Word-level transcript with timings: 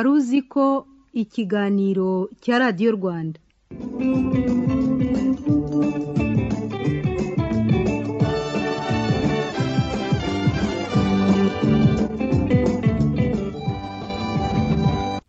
wari 0.00 0.10
uzi 0.16 0.40
ko 0.52 0.64
ikiganiro 1.22 2.10
cya 2.42 2.56
radiyo 2.62 2.90
rwanda. 2.96 3.38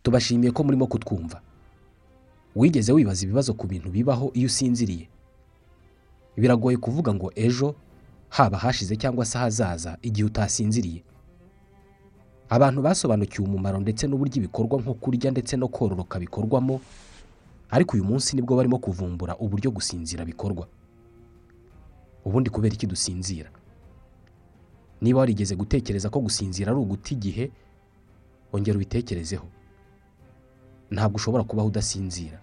Tubashimiye 0.03 0.51
ko 0.51 0.63
murimo 0.63 0.87
kutwumva. 0.87 1.41
Wigeze 2.55 2.91
wibaza 2.93 3.23
ibibazo 3.25 3.53
ku 3.53 3.67
bintu 3.67 3.89
bibaho 3.89 4.31
iyo 4.33 4.47
usinziriye? 4.47 5.07
Biragoye 6.37 6.77
kuvuga 6.77 7.13
ngo 7.13 7.31
ejo 7.35 7.75
haba 8.29 8.57
hashize 8.57 8.95
cyangwa 8.95 9.25
se 9.25 9.37
ahazaza 9.37 9.97
igihe 10.01 10.25
utasinziriye. 10.27 11.03
Abantu 12.51 12.81
basobanukiwe 12.83 13.47
umumaro 13.47 13.79
ndetse 13.79 14.03
n'uburyo 14.07 14.37
ibikorwa 14.43 14.75
nko 14.83 14.93
kurya 14.99 15.31
ndetse 15.31 15.55
no 15.57 15.67
kororoka 15.71 16.19
bikorwamo 16.19 16.81
ariko 17.71 17.95
uyu 17.95 18.03
munsi 18.03 18.35
ni 18.35 18.41
bwo 18.43 18.55
barimo 18.59 18.77
kuvumbura 18.77 19.37
uburyo 19.39 19.71
gusinzira 19.71 20.25
bikorwa. 20.27 20.67
Ubundi 22.27 22.49
kubera 22.51 22.75
iki 22.75 22.87
dusinzira? 22.87 23.49
Niba 25.01 25.19
warigeze 25.23 25.55
gutekereza 25.55 26.09
ko 26.11 26.19
gusinzira 26.19 26.71
ari 26.75 26.79
uguta 26.83 27.09
igihe 27.15 27.47
ongera 28.53 28.75
ubitekerezeho. 28.75 29.47
Ntabwo 30.91 31.15
ushobora 31.15 31.43
kubaho 31.47 31.67
udasinzira. 31.71 32.39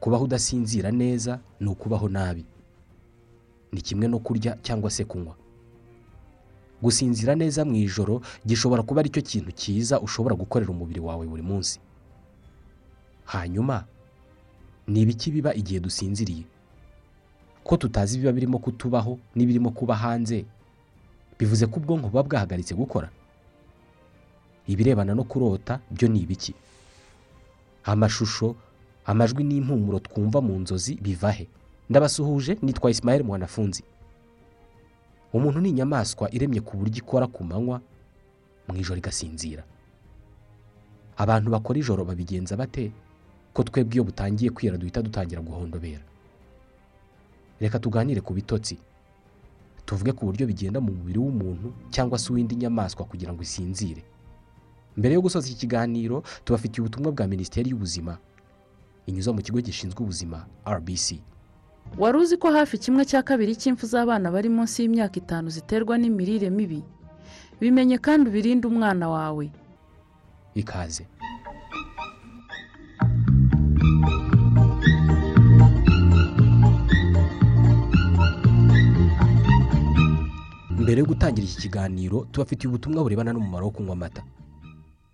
Kubaho 0.00 0.24
udasinzira 0.28 0.90
neza 0.92 1.40
ni 1.60 1.68
ukubaho 1.72 2.08
nabi. 2.08 2.44
Ni 3.72 3.80
kimwe 3.80 4.08
no 4.08 4.18
kurya 4.20 4.58
cyangwa 4.62 4.90
se 4.92 5.04
kunywa. 5.08 5.34
Gusinzira 6.84 7.32
neza 7.34 7.64
mu 7.64 7.74
ijoro 7.80 8.20
gishobora 8.46 8.82
kuba 8.84 9.00
ari 9.00 9.08
cyo 9.14 9.22
kintu 9.24 9.50
cyiza 9.56 9.96
ushobora 10.04 10.34
gukorera 10.36 10.70
umubiri 10.70 11.00
wawe 11.00 11.24
buri 11.26 11.42
munsi. 11.42 11.80
Hanyuma 13.24 13.84
ni 14.86 15.00
ibiki 15.00 15.30
biba 15.32 15.54
igihe 15.56 15.80
dusinziriye? 15.80 16.44
Ko 17.64 17.76
tutazi 17.80 18.16
ibiba 18.20 18.32
birimo 18.36 18.58
kutubaho 18.60 19.16
n'ibirimo 19.34 19.70
kuba 19.72 19.96
hanze? 19.96 20.44
Bivuze 21.40 21.64
ko 21.66 21.80
ubwonko 21.80 22.08
buba 22.12 22.22
bwahagaritse 22.28 22.74
gukora. 22.76 23.08
Ibirebana 24.68 25.14
no 25.16 25.24
kurota 25.24 25.80
byo 25.90 26.08
ni 26.08 26.20
ibiki? 26.28 26.52
Amashusho 27.84 28.56
amajwi 29.08 29.44
n'impumuro 29.44 29.98
twumva 30.04 30.40
mu 30.44 30.54
nzozi 30.60 30.94
biva 31.00 31.30
he? 31.32 31.48
Ndabasuhuje 31.90 32.56
nitwa 32.62 32.90
Ismael 32.90 33.24
mwanafunzi. 33.24 33.82
Umuntu 35.34 35.58
ni 35.60 35.68
inyamaswa 35.74 36.30
iremye 36.34 36.60
ku 36.62 36.76
buryo 36.78 36.98
ikora 37.02 37.26
ku 37.26 37.42
manywa 37.44 37.80
mu 38.68 38.72
ijoro 38.78 38.98
igasinzira. 38.98 39.62
Abantu 41.16 41.50
bakora 41.50 41.78
ijoro 41.78 42.04
babigenza 42.04 42.56
bate? 42.56 42.90
Ko 43.54 43.62
twebwe 43.62 43.94
iyo 43.94 44.04
butangiye 44.04 44.50
kwira 44.50 44.78
duhita 44.78 45.02
dutangira 45.02 45.42
guhondobera? 45.42 46.02
Reka 47.60 47.78
tuganire 47.78 48.20
ku 48.20 48.34
bitotsi. 48.34 48.78
Tuvuge 49.86 50.12
ku 50.12 50.26
buryo 50.26 50.46
bigenda 50.46 50.80
mu 50.80 50.90
mubiri 50.94 51.18
w'umuntu 51.18 51.72
cyangwa 51.90 52.18
se 52.18 52.32
uw'indi 52.32 52.56
nyamaswa 52.56 53.04
kugira 53.04 53.30
ngo 53.32 53.42
isinzire. 53.42 54.02
Mbere 54.96 55.14
yo 55.14 55.20
gusoza 55.22 55.46
iki 55.50 55.66
kiganiro 55.66 56.22
tubafitiye 56.44 56.80
ubutumwa 56.82 57.12
bwa 57.12 57.26
minisiteri 57.26 57.70
y'ubuzima. 57.70 58.18
Inyuza 59.06 59.32
mu 59.34 59.42
kigo 59.42 59.60
gishinzwe 59.60 60.00
ubuzima 60.02 60.46
rbc 60.66 61.20
wari 61.98 62.16
uzi 62.18 62.36
ko 62.42 62.50
hafi 62.56 62.76
kimwe 62.82 63.02
cya 63.10 63.20
kabiri 63.28 63.52
cy'impfu 63.60 63.84
z'abana 63.92 64.26
bari 64.34 64.48
munsi 64.56 64.76
y'imyaka 64.82 65.16
itanu 65.22 65.46
ziterwa 65.56 65.94
n'imirire 65.98 66.48
mibi? 66.50 66.80
Bimenye 67.60 67.96
kandi 68.06 68.24
ubirinde 68.30 68.64
umwana 68.72 69.06
wawe. 69.14 69.46
Ikaze. 70.60 71.04
Mbere 80.82 80.98
yo 81.00 81.06
gutangira 81.06 81.46
iki 81.46 81.56
kiganiro 81.64 82.26
tubafitiye 82.32 82.68
ubutumwa 82.68 83.02
burebana 83.02 83.32
n'umumaro 83.32 83.64
wo 83.66 83.70
kunywa 83.76 83.92
amata. 83.96 84.22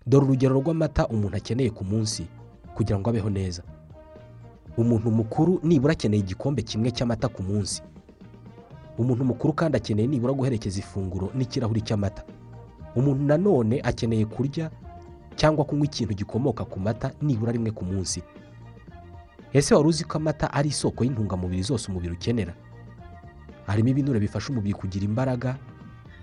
Dore 0.07 0.25
urugero 0.25 0.53
rw'amata 0.59 1.07
umuntu 1.13 1.35
akeneye 1.37 1.69
ku 1.77 1.83
munsi 1.91 2.21
kugira 2.75 2.97
ngo 2.99 3.07
abeho 3.09 3.29
neza. 3.29 3.61
Umuntu 4.77 5.11
mukuru 5.11 5.59
nibura 5.63 5.93
akeneye 5.93 6.21
igikombe 6.23 6.61
kimwe 6.61 6.91
cy'amata 6.91 7.27
ku 7.27 7.43
munsi. 7.43 7.81
Umuntu 8.97 9.23
mukuru 9.25 9.53
kandi 9.53 9.77
akeneye 9.77 10.07
nibura 10.07 10.33
guherekeza 10.33 10.79
ifunguro 10.79 11.31
n'ikirahuri 11.35 11.81
cy'amata. 11.81 12.23
Umuntu 12.95 13.23
nanone 13.23 13.81
akeneye 13.83 14.25
kurya 14.25 14.71
cyangwa 15.35 15.65
kunywa 15.65 15.85
ikintu 15.85 16.13
gikomoka 16.13 16.65
ku 16.65 16.79
mata 16.79 17.11
nibura 17.21 17.51
rimwe 17.51 17.71
ku 17.71 17.85
munsi. 17.85 18.23
Ese 19.53 19.75
wari 19.75 19.87
uzi 19.87 20.03
ko 20.03 20.17
amata 20.17 20.47
ari 20.53 20.69
isoko 20.69 21.03
y'intungamubiri 21.03 21.63
zose 21.63 21.91
umubiri 21.91 22.13
ukenera? 22.15 22.53
Harimo 23.67 23.89
ibinure 23.89 24.19
bifasha 24.19 24.49
umubiri 24.51 24.73
kugira 24.73 25.05
imbaraga 25.05 25.57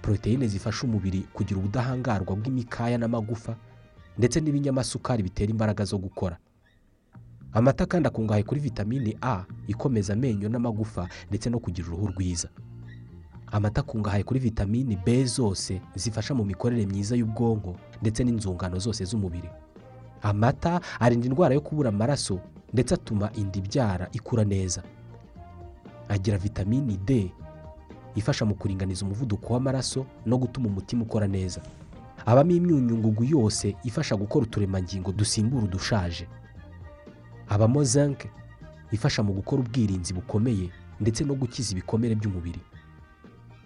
poroteyine 0.02 0.48
zifasha 0.48 0.86
umubiri 0.88 1.20
kugira 1.32 1.60
ubudahangarwa 1.60 2.36
bw'imikaya 2.36 2.96
n'amagufa 2.98 3.56
ndetse 4.18 4.40
n'ibinyamasukari 4.40 5.22
bitera 5.22 5.50
imbaraga 5.52 5.84
zo 5.84 5.98
gukora. 6.00 6.36
Amata 7.52 7.86
kandi 7.86 8.08
akungahaye 8.08 8.42
kuri 8.44 8.60
vitamini 8.60 9.16
a 9.22 9.44
ikomeza 9.66 10.12
amenyo 10.12 10.48
n'amagufa 10.48 11.08
ndetse 11.28 11.50
no 11.50 11.58
kugira 11.58 11.88
uruhu 11.88 12.06
rwiza. 12.06 12.48
Amata 13.52 13.80
akungahaye 13.80 14.22
kuri 14.24 14.40
vitamini 14.40 14.96
b 14.96 15.24
zose 15.24 15.80
zifasha 15.94 16.34
mu 16.34 16.44
mikorere 16.44 16.86
myiza 16.86 17.16
y'ubwonko 17.16 17.76
ndetse 18.02 18.24
n'inzungano 18.24 18.78
zose 18.78 19.04
z'umubiri. 19.04 19.48
Amata 20.22 20.80
arinda 21.00 21.26
indwara 21.26 21.54
yo 21.54 21.60
kubura 21.60 21.88
amaraso 21.88 22.40
ndetse 22.72 22.94
atuma 22.94 23.32
inda 23.32 23.58
ibyara 23.58 24.08
ikura 24.12 24.44
neza. 24.44 24.82
Agira 26.08 26.38
vitamini 26.38 26.96
d 26.96 27.32
ifasha 28.14 28.44
mu 28.44 28.54
kuringaniza 28.54 29.06
umuvuduko 29.06 29.52
w'amaraso 29.54 30.06
no 30.26 30.38
gutuma 30.38 30.66
umutima 30.68 31.02
ukora 31.02 31.26
neza. 31.26 31.60
Abamo 32.26 32.50
imyunyungugu 32.52 33.24
yose 33.24 33.76
ifasha 33.84 34.16
gukora 34.16 34.42
uturemangingo 34.46 35.12
dusimbura 35.12 35.64
udushaje. 35.64 36.28
Habamo 37.48 37.84
zinc 37.84 38.24
ifasha 38.92 39.22
mu 39.22 39.32
gukora 39.32 39.62
ubwirinzi 39.62 40.12
bukomeye 40.14 40.70
ndetse 41.00 41.24
no 41.24 41.34
gukiza 41.34 41.72
ibikomere 41.72 42.14
by'umubiri. 42.14 42.60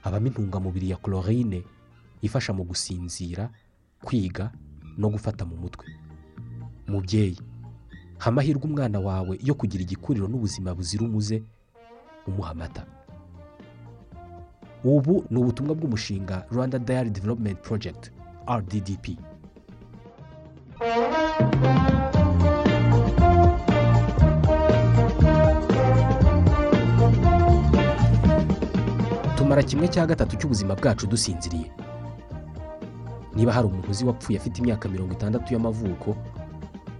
Habamo 0.03 0.27
intungamubiri 0.27 0.91
ya 0.91 0.97
chlorine. 0.97 1.65
Ifasha 2.23 2.53
mu 2.53 2.65
gusinzira 2.65 3.51
kwiga 4.05 4.53
no 4.99 5.09
gufata 5.11 5.45
mu 5.45 5.57
mutwe. 5.57 5.87
Mubyeyi 6.89 7.41
ha 8.19 8.29
amahirwe 8.31 8.63
umwana 8.65 9.01
wawe 9.01 9.39
yo 9.43 9.55
kugira 9.55 9.83
igikuriro 9.83 10.29
n'ubuzima 10.29 10.75
buzira 10.75 11.05
umuze 11.05 11.43
umuha 12.27 12.51
amata. 12.51 12.87
Ubu 14.85 15.25
ni 15.31 15.39
ubutumwa 15.39 15.75
bw'umushinga 15.75 16.47
rwanda 16.51 16.79
dayari 16.79 17.11
development 17.11 17.59
project 17.63 18.11
rddp 18.51 19.19
tumara 29.63 29.71
kimwe 29.71 29.89
cya 29.89 30.07
gatatu 30.07 30.37
cy'ubuzima 30.37 30.75
bwacu 30.75 31.07
dusinziriye. 31.07 31.71
Niba 33.35 33.53
hari 33.53 33.67
umuntu 33.67 33.91
uzi 33.91 34.05
wapfuye 34.05 34.39
afite 34.39 34.59
imyaka 34.59 34.89
mirongo 34.89 35.13
itandatu 35.15 35.55
y'amavuko 35.55 36.17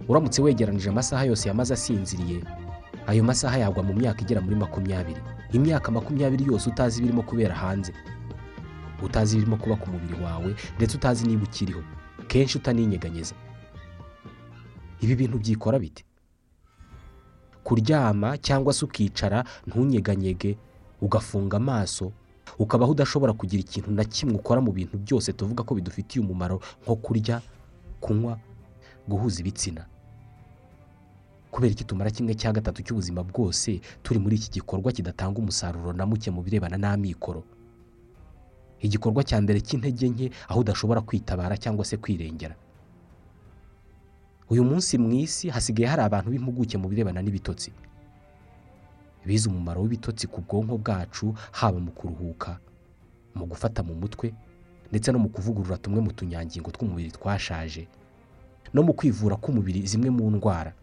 uramutse 0.07 0.41
wegeranije 0.41 0.89
amasaha 0.89 1.23
yose 1.25 1.47
yamaze 1.49 1.73
asinziriye 1.73 2.41
ayo 3.07 3.23
masaha 3.23 3.57
yagwa 3.57 3.83
mu 3.83 3.93
myaka 3.93 4.21
igera 4.21 4.41
muri 4.41 4.55
makumyabiri. 4.55 5.21
Imyaka 5.53 5.91
makumyabiri 5.91 6.45
yose 6.47 6.69
utazi 6.69 6.99
ibirimo 6.99 7.21
kubera 7.21 7.55
hanze. 7.55 7.93
Utazi 9.03 9.35
ibirimo 9.37 9.57
kuba 9.57 9.75
ku 9.75 9.89
mubiri 9.91 10.15
wawe 10.23 10.55
ndetse 10.77 10.97
utazi 10.97 11.27
niba 11.27 11.43
ukiriho. 11.43 11.83
Kenshi 12.27 12.57
utaninyeganyeza. 12.57 13.35
Ibi 15.01 15.15
bintu 15.15 15.37
byikora 15.37 15.79
bite? 15.79 16.03
Kuryama 17.63 18.37
cyangwa 18.37 18.73
se 18.73 18.85
ukicara 18.85 19.43
ntunyeganyege 19.67 20.57
ugafunga 21.01 21.57
amaso 21.57 22.11
ukabaho 22.59 22.91
udashobora 22.91 23.33
kugira 23.33 23.61
ikintu 23.63 23.91
na 23.91 24.03
kimwe 24.03 24.35
ukora 24.35 24.61
mu 24.61 24.71
bintu 24.71 24.97
byose 24.97 25.33
tuvuga 25.33 25.63
ko 25.63 25.75
bidufitiye 25.75 26.25
umumaro 26.25 26.61
nko 26.83 26.95
kurya 26.95 27.41
kunywa 27.99 28.39
guhuza 29.07 29.39
ibitsina. 29.41 29.85
Kubera 31.51 31.71
iki 31.73 31.83
tumara 31.85 32.09
kimwe 32.11 32.33
cya 32.35 32.51
gatatu 32.51 32.81
cy'ubuzima 32.83 33.21
bwose 33.23 33.79
turi 34.03 34.19
muri 34.19 34.35
iki 34.35 34.49
gikorwa 34.57 34.91
kidatanga 34.91 35.37
umusaruro 35.39 35.93
na 35.93 36.05
muke 36.05 36.31
mu 36.31 36.41
birebana 36.41 36.77
n'amikoro. 36.77 37.43
Igikorwa 38.81 39.23
cya 39.23 39.37
mbere 39.41 39.61
cy'intege 39.61 40.09
nke 40.09 40.25
aho 40.49 40.59
udashobora 40.65 41.01
kwitabara 41.01 41.57
cyangwa 41.57 41.85
se 41.85 41.97
kwirengera. 41.97 42.55
Uyu 44.49 44.63
munsi 44.63 44.97
mu 44.97 45.13
isi 45.13 45.49
hasigaye 45.49 45.87
hari 45.89 46.01
abantu 46.03 46.29
b'impuguke 46.33 46.77
mu 46.77 46.87
birebana 46.89 47.21
n'ibitotsi. 47.21 47.71
Bize 49.25 49.49
umumaro 49.49 49.81
w'ibitotsi 49.81 50.27
ku 50.27 50.41
bwonko 50.41 50.77
bwacu 50.77 51.33
haba 51.51 51.79
mu 51.79 51.91
kuruhuka 51.91 52.59
mu 53.35 53.45
gufata 53.45 53.83
mu 53.83 53.95
mutwe 53.95 54.33
ndetse 54.89 55.11
no 55.11 55.19
mu 55.19 55.29
kuvugurura 55.29 55.77
tumwe 55.77 56.01
mu 56.01 56.11
tunyangingo 56.13 56.71
tw'umubiri 56.71 57.11
twashaje 57.11 57.87
no 58.73 58.83
mu 58.83 58.93
kwivura 58.93 59.35
k'umubiri 59.35 59.81
zimwe 59.87 60.09
mu 60.09 60.31
ndwara. 60.31 60.73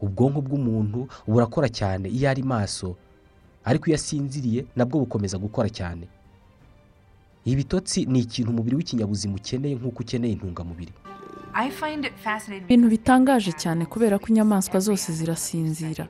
Ubwonko 0.00 0.40
bw'umuntu 0.40 1.08
burakora 1.28 1.68
cyane 1.68 2.08
iyo 2.08 2.30
ari 2.30 2.42
maso 2.42 2.96
ariko 3.64 3.86
iyo 3.88 3.96
asinziriye 4.00 4.64
nabwo 4.76 4.98
bukomeza 5.04 5.36
gukora 5.38 5.68
cyane. 5.68 6.08
Ibitotsi 7.44 8.04
ni 8.08 8.20
ikintu 8.24 8.50
umubiri 8.52 8.76
w'ikinyabuzima 8.76 9.34
ukeneye 9.36 9.74
nk'uko 9.76 10.00
ukeneye 10.02 10.32
intungamubiri. 10.32 10.92
Ibintu 12.64 12.86
bitangaje 12.88 13.52
cyane 13.52 13.84
kubera 13.86 14.18
ko 14.18 14.26
inyamaswa 14.32 14.80
zose 14.80 15.12
zirasinzira. 15.12 16.08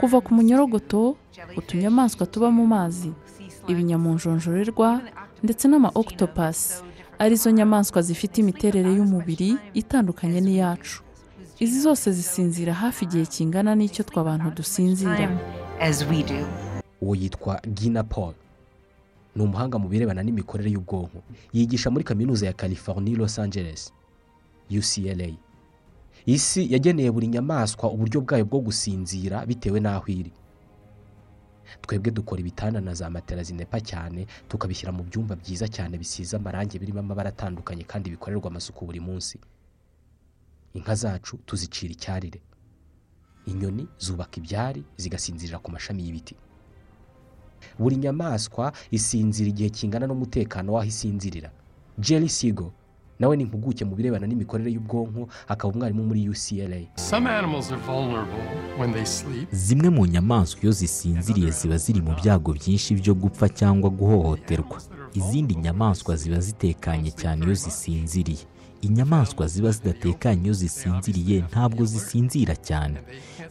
Kuva 0.00 0.20
ku 0.20 0.34
munyorogoto 0.34 1.16
utunyamaswa 1.56 2.26
tuba 2.26 2.50
mu 2.50 2.66
mazi. 2.66 3.12
Ibinyamunjonjorerwa 3.68 5.00
ndetse 5.42 5.68
n'ama 5.68 5.90
octopus 5.94 6.82
ari 7.18 7.36
zo 7.36 7.50
nyamaswa 7.50 8.02
zifite 8.02 8.38
imiterere 8.40 8.90
y'umubiri 8.94 9.56
itandukanye 9.74 10.40
n'iyacu. 10.40 11.02
Izi 11.58 11.80
zose 11.80 12.12
zisinzira 12.12 12.74
hafi 12.74 13.04
igihe 13.04 13.26
kingana 13.26 13.74
n'icyo 13.74 14.04
twe 14.04 14.20
abantu 14.20 14.50
dusinzira 14.50 15.28
uwo 17.02 17.14
yitwa 17.14 17.60
gina 17.74 18.02
paul. 18.04 18.34
Ni 19.36 19.42
umuhanga 19.42 19.78
mu 19.78 19.88
birebana 19.88 20.22
n'imikorere 20.22 20.70
y'ubwonko. 20.70 21.18
Yigisha 21.52 21.90
muri 21.90 22.04
kaminuza 22.04 22.46
ya 22.46 22.52
california 22.52 23.16
los 23.18 23.38
angeles 23.38 23.92
ucla 24.70 25.26
isi 26.28 26.60
yageneye 26.72 27.10
buri 27.10 27.26
nyamaswa 27.34 27.86
uburyo 27.94 28.20
bwayo 28.20 28.44
bwo 28.44 28.60
gusinzira 28.66 29.46
bitewe 29.48 29.80
n'aho 29.80 30.06
iri. 30.12 30.32
Twebwe 31.82 32.10
dukora 32.12 32.40
ibitanda 32.40 32.80
na 32.80 32.92
za 32.94 33.08
matera 33.10 33.42
zinepa 33.42 33.80
cyane 33.80 34.26
tukabishyira 34.48 34.92
mu 34.92 35.02
byumba 35.08 35.36
byiza 35.40 35.68
cyane 35.68 35.96
bisize 35.98 36.36
amarangi 36.36 36.76
birimo 36.78 37.00
amabara 37.00 37.28
atandukanye 37.32 37.84
kandi 37.84 38.10
bikorerwa 38.12 38.48
amasuku 38.50 38.84
buri 38.86 39.00
munsi. 39.00 39.38
Inka 40.76 40.94
zacu 40.94 41.36
tuzicira 41.48 41.92
icyarire. 41.92 42.40
Inyoni 43.48 43.88
zubaka 43.98 44.36
ibyari 44.40 44.84
zigasinzirira 45.00 45.58
ku 45.64 45.70
mashami 45.72 46.02
y'ibiti. 46.04 46.36
Buri 47.80 47.96
nyamaswa 47.96 48.72
isinzira 48.92 49.48
igihe 49.48 49.70
kingana 49.72 50.04
n'umutekano 50.06 50.72
w'aho 50.76 50.88
isinzirira. 50.88 51.50
Jerry 51.98 52.28
sigo 52.28 52.72
nawe 53.18 53.36
ni 53.36 53.42
impuguke 53.42 53.84
mu 53.84 53.94
birebana 53.96 54.26
n'imikorere 54.26 54.70
y'ubwonko 54.72 55.28
akaba 55.48 55.74
umwarimu 55.74 56.02
muri 56.04 56.28
ucla 56.28 56.78
zimwe 59.52 59.88
mu 59.90 60.06
nyamaswa 60.06 60.60
iyo 60.62 60.72
zisinziriye 60.72 61.50
ziba 61.50 61.76
ziri 61.76 62.00
mu 62.02 62.14
byago 62.14 62.52
byinshi 62.52 62.94
byo 62.94 63.14
gupfa 63.14 63.48
cyangwa 63.48 63.90
guhohoterwa. 63.90 64.78
Izindi 65.14 65.54
nyamaswa 65.54 66.16
ziba 66.16 66.40
zitekanye 66.40 67.10
cyane 67.10 67.44
iyo 67.44 67.54
zisinziriye. 67.54 68.44
Inyamaswa 68.82 69.46
ziba 69.46 69.70
zidatekanye 69.70 70.42
iyo 70.44 70.52
zisinziriye 70.54 71.40
ntabwo 71.50 71.84
zisinzira 71.84 72.54
cyane. 72.56 72.98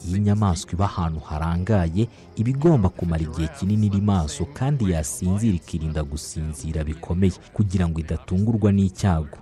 Iyo 0.08 0.18
inyamaswa 0.18 0.72
iba 0.74 0.86
ahantu 0.86 1.20
harangaye 1.20 2.08
iba 2.36 2.50
igomba 2.50 2.90
kumara 2.90 3.24
igihe 3.24 3.48
kinini 3.60 3.88
iri 3.88 4.02
maso 4.02 4.46
kandi 4.54 4.92
yasinzira 4.92 5.56
ikirinda 5.56 6.04
gusinzira 6.04 6.84
bikomeye 6.84 7.34
kugira 7.54 7.88
ngo 7.90 8.00
idatungurwa 8.00 8.72
n'icyago. 8.72 9.38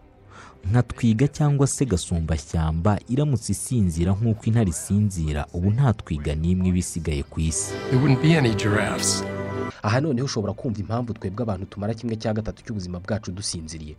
Nka 0.71 0.83
twiga 0.83 1.27
cyangwa 1.27 1.67
se 1.67 1.85
gasumbashyamba 1.85 3.00
iramutse 3.13 3.51
isinzira 3.51 4.12
nk'uko 4.17 4.44
intare 4.50 4.69
isinzira 4.69 5.41
ubu 5.53 5.69
nta 5.75 5.94
twiga 5.94 6.33
n'imwe 6.35 6.67
iba 6.69 6.77
isigaye 6.83 7.23
ku 7.23 7.38
isi. 7.39 7.73
Aha 9.85 9.97
noneho 10.01 10.25
ushobora 10.25 10.53
kumva 10.53 10.79
impamvu 10.81 11.13
twebwe 11.13 11.41
abantu 11.44 11.65
tumara 11.69 11.94
kimwe 11.94 12.15
cya 12.17 12.33
gatatu 12.33 12.63
cy'ubuzima 12.65 12.97
bwacu 13.00 13.31
dusinziriye. 13.31 13.95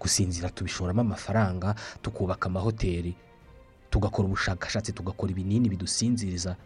Gusinzira 0.00 0.48
tubishoramo 0.50 1.00
amafaranga 1.00 1.74
tukubaka 2.02 2.46
amahoteli 2.48 3.14
tugakora 3.90 4.26
ubushakashatsi 4.28 4.92
tugakora 4.96 5.30
ibinini 5.32 5.68
bidusinziriza. 5.68 6.56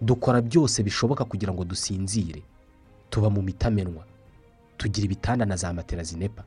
Dukora 0.00 0.42
byose 0.44 0.82
bishoboka 0.84 1.24
kugira 1.24 1.52
ngo 1.52 1.64
dusinzire. 1.64 2.42
Tuba 3.10 3.30
mu 3.32 3.40
mitamenwa 3.42 4.04
tugira 4.76 5.04
ibitanda 5.08 5.46
na 5.48 5.56
za 5.56 5.72
matera 5.72 6.02
zinepa. 6.04 6.44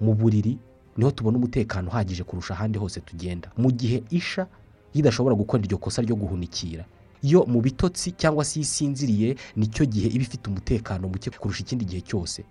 Mu 0.00 0.14
buriri 0.14 0.58
ni 0.96 1.04
ho 1.04 1.10
tubona 1.10 1.36
umutekano 1.38 1.88
uhagije 1.88 2.24
kurusha 2.24 2.54
ahandi 2.54 2.78
hose 2.78 3.00
tugenda. 3.00 3.50
Mu 3.56 3.70
gihe 3.72 4.02
isha 4.10 4.46
idashobora 4.94 5.34
gukora 5.34 5.62
iryo 5.62 5.78
kosa 5.78 6.02
ryo 6.02 6.16
guhunikira. 6.16 6.84
Yo 7.22 7.44
mu 7.46 7.60
bitotsi 7.60 8.12
cyangwa 8.14 8.44
se 8.44 8.60
isinziriye 8.60 9.36
ni 9.56 9.66
cyo 9.66 9.84
gihe 9.86 10.08
iba 10.08 10.22
ifite 10.22 10.46
umutekano 10.50 11.08
muke 11.08 11.30
kurusha 11.30 11.62
ikindi 11.62 11.84
gihe 11.84 12.00
cyose. 12.02 12.44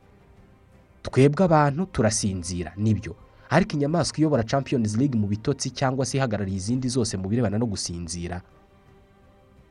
Twebwe 1.04 1.44
abantu 1.46 1.86
turasinzira 1.92 2.74
ni 2.78 2.94
byo. 2.94 3.16
Ariko 3.50 3.74
inyamaswa 3.80 4.18
iyobora 4.20 4.44
champions 4.44 4.96
league 5.00 5.16
mu 5.20 5.28
bitotsi 5.28 5.70
cyangwa 5.72 6.06
se 6.06 6.18
ihagarariye 6.20 6.58
izindi 6.60 6.88
zose 6.92 7.16
mu 7.18 7.28
birebana 7.32 7.56
no 7.58 7.66
gusinzira 7.66 8.42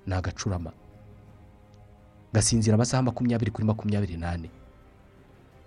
ni 0.06 0.14
agacurama 0.16 0.72
gasinzira 2.32 2.74
amasaha 2.74 3.02
makumyabiri 3.02 3.50
kuri 3.50 3.66
makumyabiri 3.66 4.16
n'ane. 4.16 4.48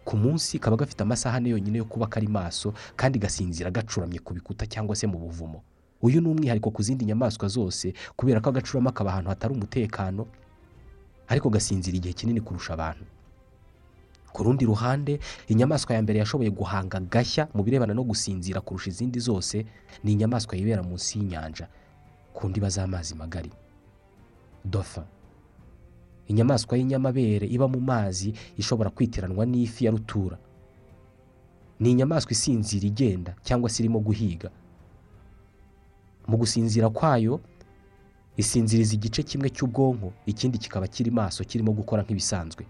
Ku 0.10 0.18
munsi 0.18 0.58
kaba 0.60 0.74
gafite 0.78 1.02
amasaha 1.06 1.38
ane 1.38 1.50
yonyine 1.54 1.78
yo 1.78 1.86
kuba 1.86 2.08
kari 2.10 2.26
maso 2.28 2.74
kandi 2.98 3.20
gasinzira 3.22 3.70
gacuramye 3.70 4.18
ku 4.26 4.34
bikuta 4.34 4.66
cyangwa 4.66 4.96
se 4.98 5.06
mu 5.08 5.22
buvumo. 5.22 5.62
Uyu 6.02 6.18
ni 6.22 6.28
umwihariko 6.34 6.72
ku 6.74 6.82
zindi 6.82 7.06
nyamaswa 7.06 7.46
zose 7.48 7.94
kubera 8.18 8.42
ko 8.42 8.50
agacurama 8.50 8.90
kaba 8.92 9.12
ahantu 9.14 9.30
hatari 9.30 9.54
umutekano 9.54 10.26
ariko 11.30 11.50
gasinzira 11.54 11.98
igihe 12.02 12.14
kinini 12.18 12.42
kurusha 12.42 12.74
abantu. 12.74 13.06
Ku 14.34 14.44
rundi 14.44 14.66
ruhande 14.66 15.20
inyamaswa 15.48 15.94
ya 15.96 16.02
mbere 16.02 16.20
yashoboye 16.26 16.50
guhanga 16.50 16.98
gashya 17.06 17.46
mu 17.54 17.62
birebana 17.64 17.94
no 17.94 18.02
gusinzira 18.04 18.62
kurusha 18.66 18.90
izindi 18.90 19.20
zose 19.22 19.66
ni 20.04 20.12
inyamaswa 20.18 20.58
yibera 20.58 20.82
munsi 20.82 21.20
y'inyanja. 21.22 21.68
Ku 22.34 22.50
ndiba 22.50 22.70
z'amazi 22.70 23.14
magari. 23.14 23.52
Dofa 24.66 25.06
inyamaswa 26.30 26.78
y'inyamabere 26.78 27.46
iba 27.50 27.68
mu 27.68 27.80
mazi 27.82 28.34
ishobora 28.58 28.90
kwitiranwa 28.90 29.44
n'ifi 29.46 29.86
ya 29.86 29.92
rutura. 29.92 30.38
Ni 31.80 31.92
inyamaswa 31.92 32.32
isinzira 32.32 32.86
igenda 32.88 33.36
cyangwa 33.44 33.70
se 33.70 33.82
irimo 33.84 34.00
guhiga. 34.00 34.50
Mu 36.28 36.38
gusinzira 36.38 36.90
kwayo 36.90 37.40
isinziriza 38.38 38.94
igice 38.96 39.24
kimwe 39.24 39.50
cy'ubwonko 39.50 40.14
ikindi 40.26 40.58
kikaba 40.58 40.88
kiri 40.88 41.12
maso 41.12 41.44
kirimo 41.44 41.72
gukora 41.74 42.04
nk'ibisanzwe. 42.04 42.66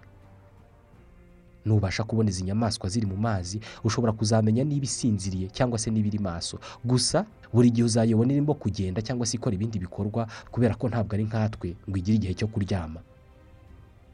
Nubasha 1.65 2.03
kubona 2.03 2.29
izi 2.29 2.43
nyamaswa 2.43 2.89
ziri 2.89 3.05
mu 3.05 3.17
mazi 3.17 3.59
ushobora 3.83 4.13
kuzamenya 4.15 4.63
niba 4.63 4.85
isinziriye 4.85 5.49
cyangwa 5.51 5.77
se 5.79 5.91
niba 5.91 6.07
iri 6.07 6.19
maso. 6.19 6.59
Gusa 6.85 7.25
buri 7.53 7.69
gihe 7.71 7.83
uzayibona 7.85 8.31
irimo 8.33 8.53
kugenda 8.55 9.01
cyangwa 9.03 9.25
se 9.27 9.35
ikora 9.37 9.53
ibindi 9.59 9.79
bikorwa 9.79 10.27
kubera 10.51 10.75
ko 10.79 10.87
ntabwo 10.89 11.13
ari 11.15 11.23
nkatwe 11.27 11.75
ngo 11.89 11.97
igire 11.99 12.15
igihe 12.17 12.33
cyo 12.33 12.47
kuryama. 12.47 13.01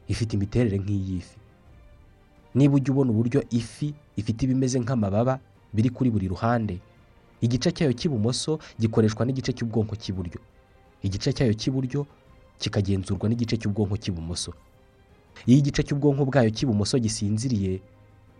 Ifite 0.07 0.33
imiterere 0.37 0.77
nk'iy'ifi 0.77 1.37
niba 2.55 2.75
ujya 2.75 2.91
ubona 2.93 3.11
uburyo 3.11 3.43
ifi 3.49 3.93
ifite 4.17 4.39
ibimeze 4.45 4.79
nk'amababa 4.79 5.39
biri 5.73 5.89
kuri 5.89 6.09
buri 6.09 6.27
ruhande 6.27 6.79
igice 7.41 7.71
cyayo 7.71 7.93
cy'ibumoso 7.93 8.59
gikoreshwa 8.79 9.25
n'igice 9.25 9.51
cy'ubwonko 9.53 9.95
cy'iburyo. 9.99 10.39
Igice 11.03 11.29
cyayo 11.35 11.53
cy'iburyo 11.53 12.07
kikagenzurwa 12.59 13.27
n'igice 13.29 13.57
cy'ubwonko 13.59 13.97
cy'ibumoso. 13.99 14.53
Iyo 15.45 15.57
igice 15.59 15.83
cy'ubwonko 15.83 16.25
bwayo 16.25 16.49
cy'ibumoso 16.49 16.95
gisinziriye 16.99 17.81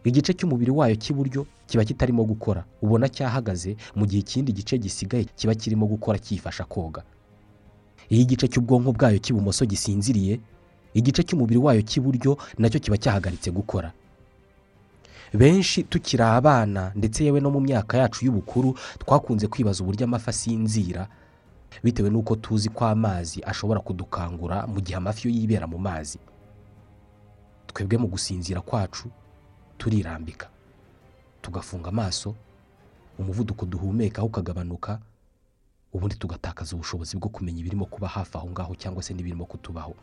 igice 0.08 0.32
cy'umubiri 0.34 0.72
wayo 0.72 0.96
cy'iburyo 0.96 1.44
kiba 1.68 1.84
kitarimo 1.86 2.24
gukora. 2.24 2.64
Ubona 2.82 3.10
cyahagaze 3.12 3.76
mu 3.96 4.06
gihe 4.08 4.22
ikindi 4.24 4.54
gice 4.56 4.78
gisigaye 4.80 5.24
kiba 5.36 5.54
kirimo 5.60 5.86
gukora 5.92 6.18
cyifasha 6.18 6.64
koga. 6.64 7.04
Iyo 8.10 8.22
igice 8.24 8.48
cy'ubwonko 8.48 8.92
bwayo 8.96 9.18
cy'ibumoso 9.20 9.66
gisinziriye 9.68 10.40
igice 10.96 11.24
cy'umubiri 11.28 11.60
wayo 11.60 11.82
cy'iburyo 11.84 12.38
na 12.58 12.70
cyo 12.72 12.80
kiba 12.80 12.98
cyahagaritse 12.98 13.52
gukora. 13.52 13.92
Benshi 15.34 15.84
tukiri 15.84 16.24
abana 16.24 16.92
ndetse 16.96 17.26
yewe 17.26 17.40
no 17.44 17.52
mu 17.52 17.60
myaka 17.60 17.98
yacu 17.98 18.26
y'ubukuru 18.26 18.78
twakunze 19.04 19.48
kwibaza 19.52 19.84
uburyo 19.84 20.06
amafi 20.08 20.30
asinzira 20.30 21.08
bitewe 21.84 22.08
n'uko 22.10 22.36
tuzi 22.40 22.70
ko 22.72 22.86
amazi 22.88 23.44
ashobora 23.44 23.80
kudukangura 23.84 24.64
mu 24.68 24.80
gihe 24.82 24.96
amafi 24.98 25.28
yo 25.28 25.34
yibera 25.36 25.68
mu 25.68 25.76
mazi. 25.78 26.20
Twebwe 27.68 27.98
mu 28.00 28.08
gusinzira 28.08 28.62
kwacu 28.64 29.10
turirambika 29.78 30.48
tugafunga 31.44 31.90
amaso 31.92 32.32
umuvuduko 33.20 33.66
duhumekaho 33.66 34.28
ukagabanuka 34.28 35.00
ubundi 35.94 36.16
tugatakaza 36.16 36.76
ubushobozi 36.76 37.18
bwo 37.20 37.28
kumenya 37.30 37.60
ibirimo 37.60 37.86
kuba 37.86 38.08
hafi 38.08 38.38
aho 38.38 38.48
ngaho 38.50 38.76
cyangwa 38.80 39.04
se 39.04 39.12
n'ibirimo 39.14 39.44
kutubaho. 39.46 39.96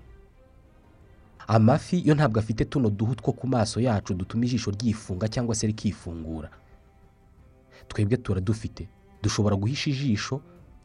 Amafi 1.49 2.03
yo 2.09 2.15
ntabwo 2.15 2.39
afite 2.41 2.65
tuno 2.65 2.91
duhu 2.91 3.15
two 3.15 3.33
ku 3.33 3.47
maso 3.47 3.81
yacu 3.81 4.15
dutuma 4.15 4.45
ijisho 4.45 4.71
ryifunga 4.71 5.29
cyangwa 5.29 5.55
se 5.55 5.67
rikifungura. 5.67 6.51
Twebwe 7.89 8.17
turadufite. 8.17 8.89
Dushobora 9.23 9.57
guhisha 9.57 9.91
ijisho 9.91 10.41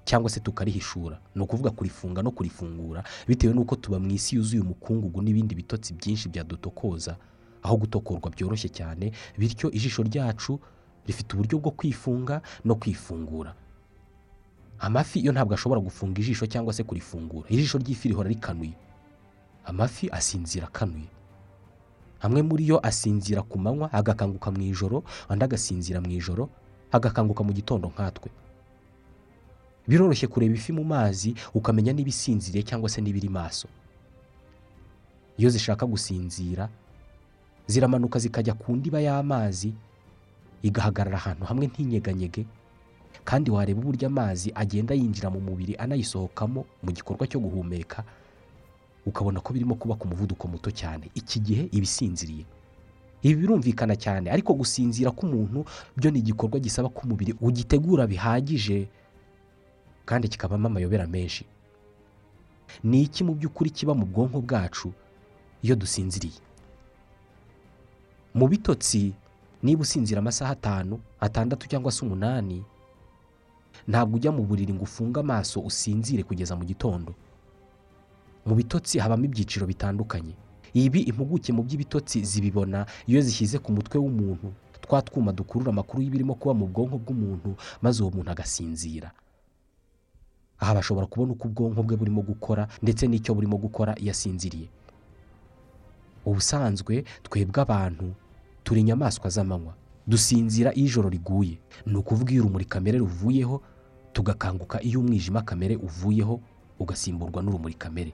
cyangwa 0.06 0.30
se 0.30 0.40
tukarihishura. 0.40 1.20
Ni 1.36 1.42
ukuvuga 1.42 1.70
kurifunga 1.72 2.24
no 2.24 2.32
kurifungura 2.32 3.04
bitewe 3.28 3.54
n'uko 3.54 3.76
tuba 3.76 4.00
mu 4.00 4.12
isi 4.12 4.36
yuzuye 4.36 4.62
umukungugu 4.62 5.22
n'ibindi 5.22 5.56
bitotsi 5.56 5.94
byinshi 5.94 6.30
byadutokoza 6.30 7.18
aho 7.64 7.78
gutokorwa 7.78 8.32
byoroshye 8.32 8.70
cyane 8.70 9.12
bityo 9.38 9.72
ijisho 9.72 10.04
ryacu 10.04 10.60
rifite 11.08 11.34
uburyo 11.34 11.60
bwo 11.60 11.72
kwifunga 11.72 12.42
no 12.66 12.76
kwifungura. 12.76 13.56
Amafi 14.80 15.26
yo 15.26 15.32
ntabwo 15.32 15.54
ashobora 15.54 15.82
gufunga 15.82 16.20
ijisho 16.22 16.46
cyangwa 16.48 16.74
se 16.74 16.84
kurifungura. 16.84 17.50
Ijisho 17.50 17.78
ry'ifi 17.78 18.08
rihora 18.08 18.30
rikanuye. 18.30 18.74
Amafi 19.68 20.08
asinzira 20.10 20.68
akanuye. 20.72 21.10
Amwe 22.24 22.42
muri 22.42 22.64
yo 22.68 22.78
asinzira 22.88 23.42
ku 23.46 23.60
manywa 23.60 23.92
agakanguka 23.94 24.50
mu 24.52 24.62
ijoro 24.72 25.04
andi 25.30 25.44
agasinzira 25.46 26.02
mu 26.02 26.10
ijoro 26.18 26.50
agakanguka 26.92 27.44
mu 27.44 27.52
gitondo 27.54 27.88
nkatwe. 27.94 28.30
Biroroshye 29.88 30.28
kureba 30.28 30.56
ifi 30.56 30.72
mu 30.74 30.84
mazi 30.84 31.36
ukamenya 31.54 31.94
niba 31.94 32.10
isinziriye 32.10 32.64
cyangwa 32.64 32.90
se 32.90 33.02
niba 33.02 33.18
iri 33.18 33.30
maso. 33.30 33.68
Iyo 35.38 35.50
zishaka 35.50 35.86
gusinzira 35.86 36.70
ziramanuka 37.68 38.20
zikajya 38.20 38.54
ku 38.58 38.76
ndiba 38.76 39.00
y'amazi 39.00 39.74
igahagarara 40.64 41.18
ahantu 41.18 41.46
hamwe 41.46 41.68
ntinyeganyege 41.68 42.46
kandi 43.24 43.52
wareba 43.52 43.80
uburyo 43.80 44.08
amazi 44.08 44.52
agenda 44.56 44.96
yinjira 44.96 45.30
mu 45.30 45.40
mubiri 45.40 45.76
anayisohokamo 45.78 46.66
mu 46.84 46.90
gikorwa 46.92 47.28
cyo 47.28 47.40
guhumeka 47.40 48.04
ukabona 49.08 49.40
ko 49.40 49.54
birimo 49.56 49.76
kuba 49.80 49.96
ku 49.96 50.08
muvuduko 50.08 50.48
muto 50.52 50.68
cyane. 50.72 51.08
Iki 51.16 51.38
gihe 51.40 51.64
iba 51.72 51.84
isinziriye 51.88 52.44
ibi 53.24 53.36
birumvikana 53.42 53.96
cyane 53.98 54.30
ariko 54.30 54.54
gusinzira 54.54 55.10
k'umuntu 55.12 55.66
byo 55.98 56.10
ni 56.12 56.20
igikorwa 56.22 56.60
gisaba 56.62 56.90
ko 56.92 57.02
umubiri 57.08 57.34
ugitegura 57.42 58.06
bihagije 58.08 58.88
kandi 60.06 60.28
kikabamo 60.30 60.68
amayobera 60.70 61.08
menshi. 61.08 61.46
Ni 62.84 63.02
iki 63.08 63.24
mu 63.24 63.34
by'ukuri 63.34 63.70
kiba 63.74 63.94
mu 63.98 64.06
bwonko 64.06 64.38
bwacu 64.44 64.94
iyo 65.64 65.76
dusinziriye? 65.76 66.40
Mu 68.38 68.46
bitotsi 68.48 69.14
niba 69.64 69.82
usinzira 69.82 70.20
amasaha 70.22 70.52
atanu 70.54 71.00
atandatu 71.20 71.66
cyangwa 71.68 71.92
se 71.92 72.06
umunani 72.06 72.62
ntabwo 73.88 74.16
ujya 74.22 74.32
mu 74.32 74.44
buriri 74.46 74.74
ngo 74.74 74.84
ufunge 74.84 75.20
amaso 75.20 75.60
usinzire 75.64 76.24
kugeza 76.24 76.54
mu 76.56 76.64
gitondo. 76.70 77.16
Mu 78.48 78.56
bitotsi 78.56 79.00
habamo 79.00 79.26
ibyiciro 79.28 79.66
bitandukanye. 79.68 80.34
Ibi 80.74 81.00
impuguke 81.10 81.52
mu 81.54 81.64
by'ibitotsi 81.64 82.24
zibibona 82.26 82.86
iyo 83.08 83.22
zishyize 83.22 83.60
ku 83.60 83.72
mutwe 83.72 83.98
w'umuntu. 84.00 84.54
Twa 84.82 85.02
twuma 85.02 85.32
dukurura 85.34 85.70
amakuru 85.72 86.04
y'ibirimo 86.04 86.36
kuba 86.40 86.54
mu 86.54 86.66
bwonko 86.72 86.98
bw'umuntu 87.04 87.56
maze 87.82 88.00
uwo 88.04 88.12
muntu 88.16 88.32
agasinzira. 88.32 89.12
Aha 90.60 90.74
bashobora 90.76 91.08
kubona 91.08 91.32
uko 91.36 91.48
ubwonko 91.48 91.84
bwe 91.84 91.96
burimo 91.98 92.22
gukora 92.24 92.68
ndetse 92.82 93.04
n'icyo 93.08 93.34
burimo 93.36 93.58
gukora 93.58 93.94
iyo 94.00 94.12
asinziriye 94.12 94.70
ubusanzwe 96.26 97.04
twebwe 97.24 97.62
abantu 97.62 98.14
turi 98.64 98.80
inyamaswa 98.82 99.30
z'amanywa. 99.30 99.74
Dusinzira 100.08 100.72
iyo 100.76 100.86
ijoro 100.88 101.10
riguye. 101.10 101.60
Ni 101.86 101.96
ukuvuga 101.98 102.32
iyo 102.32 102.42
urumuri 102.44 102.66
kamere 102.66 102.98
ruvuyeho 102.98 103.62
tugakanguka 104.14 104.82
iyo 104.84 105.00
umwijima 105.00 105.42
kamere 105.42 105.76
uvuyeho 105.76 106.40
ugasimburwa 106.80 107.44
n'urumuri 107.44 107.74
kamere. 107.74 108.14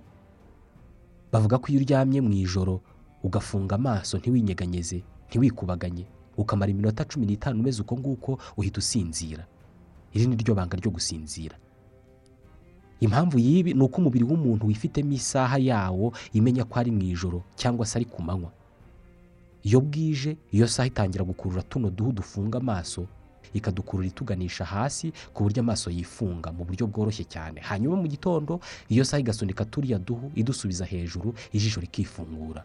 Bavuga 1.34 1.58
ko 1.58 1.66
iyo 1.74 1.80
uryamye 1.82 2.22
mu 2.22 2.30
ijoro 2.46 2.82
ugafunga 3.24 3.76
amaso 3.76 4.18
ntiwinyeganyeze 4.22 5.02
ntiwikubaganye 5.30 6.06
ukamara 6.38 6.70
iminota 6.72 7.06
cumi 7.10 7.26
n'itanu 7.26 7.60
umeze 7.60 7.82
uko 7.82 7.98
nguko 7.98 8.32
uhita 8.58 8.78
usinzira. 8.80 9.46
Iri 10.14 10.28
ni 10.28 10.36
ryo 10.38 10.54
banga 10.56 10.78
ryo 10.78 10.92
gusinzira. 10.94 11.56
Impamvu 13.02 13.40
y'ibi 13.40 13.74
ni 13.74 13.82
uko 13.84 13.98
umubiri 14.02 14.24
w'umuntu 14.26 14.68
wifitemo 14.68 15.12
isaha 15.14 15.58
yawo 15.58 16.14
imenya 16.34 16.64
ko 16.66 16.80
ari 16.80 16.92
mu 16.92 17.02
ijoro 17.02 17.44
cyangwa 17.58 17.86
se 17.86 17.98
ari 17.98 18.06
ku 18.06 18.22
manywa. 18.22 18.52
Iyo 19.64 19.82
bwije 19.82 20.38
iyo 20.52 20.68
saha 20.68 20.88
itangira 20.88 21.24
gukurura 21.26 21.62
tuno 21.64 21.90
duhu 21.90 22.12
dufunga 22.12 22.58
amaso 22.58 23.08
ikadukurura 23.54 24.08
ituganisha 24.08 24.66
hasi 24.66 25.12
ku 25.34 25.44
buryo 25.44 25.62
amaso 25.64 25.90
yifunga 25.92 26.52
mu 26.52 26.64
buryo 26.66 26.88
bworoshye 26.88 27.24
cyane. 27.28 27.62
Hanyuma 27.62 27.96
mu 28.02 28.08
gitondo 28.08 28.60
iyo 28.90 29.04
saha 29.06 29.20
igasunika 29.22 29.66
turiya 29.66 30.00
duhu 30.00 30.32
idusubiza 30.36 30.86
hejuru 30.86 31.34
ijisho 31.52 31.80
rikifungura. 31.82 32.64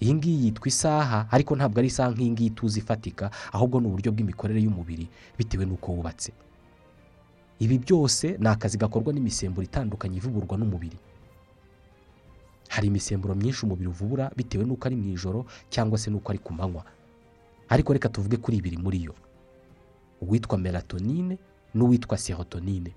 Iyi 0.00 0.14
ngiyi 0.14 0.44
yitwa 0.44 0.66
isaha 0.68 1.26
ariko 1.30 1.52
ntabwo 1.56 1.78
ari 1.78 1.88
isaha 1.92 2.10
nk'iyi 2.10 2.30
ngiyi 2.32 2.50
tuzi 2.56 2.78
ifatika 2.80 3.30
ahubwo 3.52 3.80
ni 3.80 3.86
uburyo 3.86 4.12
bw'imikorere 4.12 4.60
y'umubiri 4.64 5.04
bitewe 5.38 5.64
n'uko 5.68 5.92
wubatse. 5.92 6.32
Ibi 7.60 7.76
byose 7.84 8.36
ni 8.40 8.48
akazi 8.48 8.78
gakorwa 8.80 9.12
n'imisemburo 9.12 9.60
itandukanye 9.68 10.16
ivuburwa 10.16 10.56
n'umubiri. 10.56 10.96
Hari 12.72 12.86
imisemburo 12.88 13.34
myinshi 13.34 13.66
umubiri 13.68 13.88
uvubura 13.92 14.30
bitewe 14.36 14.64
n'uko 14.64 14.86
ari 14.88 14.96
mu 14.96 15.12
ijoro 15.12 15.44
cyangwa 15.68 15.98
se 16.00 16.08
n'uko 16.10 16.32
ari 16.32 16.38
ku 16.40 16.52
manywa. 16.56 16.80
Ariko 17.70 17.92
reka 17.92 18.08
tuvuge 18.08 18.36
kuri 18.36 18.56
ibiri 18.58 18.76
muri 18.76 19.04
yo. 19.06 19.14
Uwitwa 20.20 20.58
melatonine 20.58 21.38
n'uwitwa 21.74 22.18
serotonine. 22.18 22.92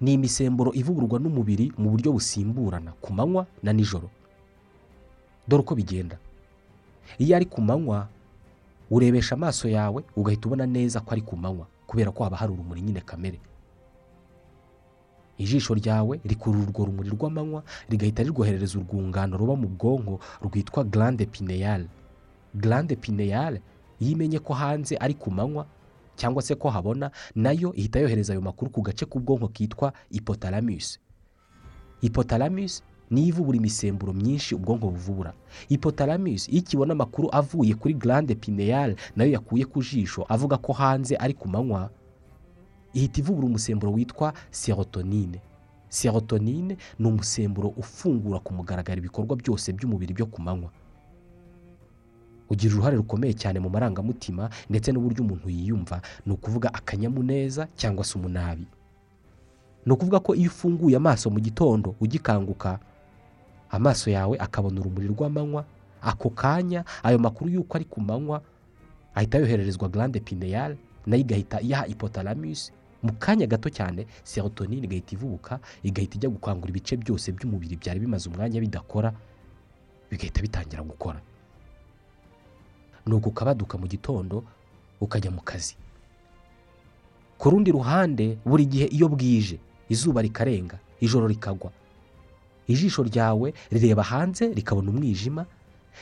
Ni 0.00 0.12
imisemburo 0.16 0.72
ivuburwa 0.74 1.18
n'umubiri 1.20 1.72
mu 1.78 1.90
buryo 1.92 2.12
busimburana 2.12 2.92
ku 3.00 3.12
manywa 3.12 3.46
na 3.62 3.72
nijoro. 3.72 4.10
Dore 5.48 5.62
uko 5.62 5.74
bigenda. 5.74 6.18
Iyo 7.18 7.36
ari 7.36 7.46
ku 7.46 7.60
manywa 7.62 8.08
urebesha 8.90 9.34
amaso 9.38 9.68
yawe 9.68 10.04
ugahita 10.16 10.46
ubona 10.48 10.66
neza 10.66 11.00
ko 11.00 11.12
ari 11.12 11.22
ku 11.22 11.36
manywa 11.36 11.66
kubera 11.86 12.10
ko 12.10 12.24
haba 12.24 12.36
hari 12.36 12.52
urumuri 12.52 12.80
nyine 12.82 13.00
kamere. 13.00 13.38
Ijisho 15.38 15.74
ryawe 15.74 16.20
rikurura 16.24 16.64
urwo 16.66 16.84
rumuri 16.88 17.10
rw'amanywa 17.12 17.62
rigahita 17.88 18.22
rirwoherereza 18.24 18.78
urwungano 18.80 19.36
ruba 19.36 19.54
mu 19.56 19.68
bwonko 19.68 20.20
rwitwa 20.42 20.84
garande 20.84 21.26
pineyale 21.28 21.86
garande 22.56 22.96
pineyale 22.96 23.62
iyo 24.00 24.12
imenye 24.12 24.38
ko 24.38 24.54
hanze 24.54 24.96
ari 24.96 25.14
ku 25.14 25.30
manywa 25.30 25.66
cyangwa 26.16 26.42
se 26.42 26.54
ko 26.54 26.70
habona 26.70 27.10
na 27.34 27.52
yo 27.52 27.72
ihita 27.76 28.00
yohereza 28.00 28.32
ayo 28.32 28.40
makuru 28.42 28.70
ku 28.70 28.82
gace 28.82 29.04
k'ubwonko 29.06 29.48
kitwa 29.48 29.92
ipotalamus 30.10 30.98
ipotalamus 32.00 32.82
niyo 33.10 33.28
ivubura 33.28 33.56
imisemburo 33.58 34.12
myinshi 34.12 34.54
ubwonko 34.54 34.90
buvubura 34.90 35.32
ipotalamus 35.68 36.48
iyo 36.48 36.58
ikibona 36.58 36.92
amakuru 36.92 37.28
avuye 37.32 37.74
kuri 37.74 37.94
garande 37.94 38.34
pineyale 38.34 38.96
na 39.16 39.24
yo 39.24 39.30
yakuye 39.32 39.64
ku 39.64 39.82
jisho 39.82 40.24
avuga 40.28 40.56
ko 40.56 40.72
hanze 40.72 41.16
ari 41.16 41.34
ku 41.34 41.48
manywa 41.48 41.90
ihita 42.92 43.20
ivubura 43.20 43.46
umusemburo 43.46 43.92
witwa 43.92 44.32
serotonine. 44.50 45.40
Serotonine 45.88 46.76
ni 46.98 47.06
umusemburo 47.08 47.68
ufungura 47.68 48.38
ku 48.40 48.54
mugaragaro 48.54 48.98
ibikorwa 48.98 49.36
byose 49.36 49.72
by'umubiri 49.72 50.14
byo 50.14 50.26
ku 50.26 50.40
manywa. 50.42 50.70
Ugira 52.50 52.74
uruhare 52.74 52.96
rukomeye 52.96 53.34
cyane 53.34 53.60
mu 53.60 53.70
marangamutima 53.70 54.50
ndetse 54.70 54.92
n'uburyo 54.92 55.24
umuntu 55.24 55.48
yiyumva. 55.50 56.00
Ni 56.26 56.32
ukuvuga 56.32 56.74
akanyamuneza 56.74 57.68
cyangwa 57.76 58.04
se 58.04 58.18
umunabi. 58.18 58.66
Ni 59.86 59.92
ukuvuga 59.92 60.20
ko 60.20 60.34
iyo 60.34 60.50
ufunguye 60.50 60.96
amaso 60.96 61.30
mu 61.30 61.40
gitondo 61.40 61.94
ugikanguka 62.00 62.78
amaso 63.70 64.10
yawe 64.10 64.38
akabona 64.38 64.80
urumuri 64.80 65.08
rw'amanywa 65.10 65.64
ako 66.02 66.30
kanya 66.30 66.84
ayo 67.02 67.18
makuru 67.18 67.50
y'uko 67.50 67.76
ari 67.78 67.84
ku 67.84 68.00
manywa 68.00 68.42
ahita 69.14 69.38
yohererezwa 69.38 69.88
garande 69.88 70.20
pineyale 70.20 70.76
na 71.06 71.16
yo 71.16 71.22
igahita 71.22 71.60
iyaha 71.60 71.86
ipotalamus 71.86 72.70
mu 73.02 73.12
kanya 73.18 73.46
gato 73.46 73.70
cyane 73.70 74.06
serotonine 74.22 74.86
igahita 74.86 75.14
ivubuka 75.18 75.58
igahita 75.82 76.14
ijya 76.18 76.30
gukangura 76.30 76.70
ibice 76.70 76.94
byose 76.96 77.32
by'umubiri 77.32 77.76
byari 77.76 77.98
bimaze 78.00 78.28
umwanya 78.30 78.60
bidakora 78.60 79.10
bigahita 80.10 80.42
bitangira 80.42 80.82
gukora. 80.82 81.18
Ni 83.06 83.14
ukabaduka 83.14 83.78
mu 83.78 83.86
gitondo 83.86 84.44
ukajya 85.00 85.30
mu 85.30 85.40
kazi. 85.40 85.76
Ku 87.38 87.50
rundi 87.50 87.70
ruhande 87.72 88.38
buri 88.44 88.66
gihe 88.66 88.86
iyo 88.86 89.08
bwije 89.08 89.58
izuba 89.88 90.22
rikarenga 90.22 90.78
ijoro 91.00 91.26
rikagwa. 91.28 91.70
Ijisho 92.66 93.02
ryawe 93.02 93.54
rireba 93.70 94.02
hanze 94.02 94.48
rikabona 94.54 94.90
umwijima 94.90 95.46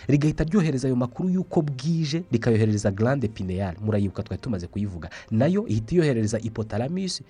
rigahita 0.08 0.44
ryohereza 0.44 0.88
ayo 0.88 0.96
makuru 0.96 1.28
y'uko 1.30 1.62
bwije 1.62 2.22
rikayoherereza 2.32 2.90
garande 2.90 3.28
pineyale 3.28 3.78
murayibuka 3.84 4.22
twari 4.22 4.42
tumaze 4.42 4.66
kuyivuga. 4.66 5.10
Nayo 5.30 5.66
ihita 5.68 5.94
iyoherereza 5.94 6.38
ipotalamus 6.40 7.22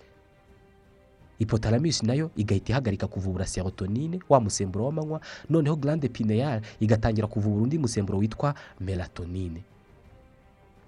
ipotalamus 1.39 2.03
na 2.03 2.15
yo 2.15 2.31
igahita 2.37 2.73
ihagarika 2.73 3.07
kuvubura 3.07 3.47
serotonine 3.47 4.21
wa 4.29 4.41
musemburo 4.41 4.85
w'amanywa 4.85 5.21
noneho 5.51 5.77
garande 5.77 6.09
pineyale 6.09 6.63
igatangira 6.81 7.27
kuvubura 7.27 7.63
undi 7.63 7.79
musemburo 7.79 8.19
witwa 8.19 8.55
melatonine. 8.81 9.63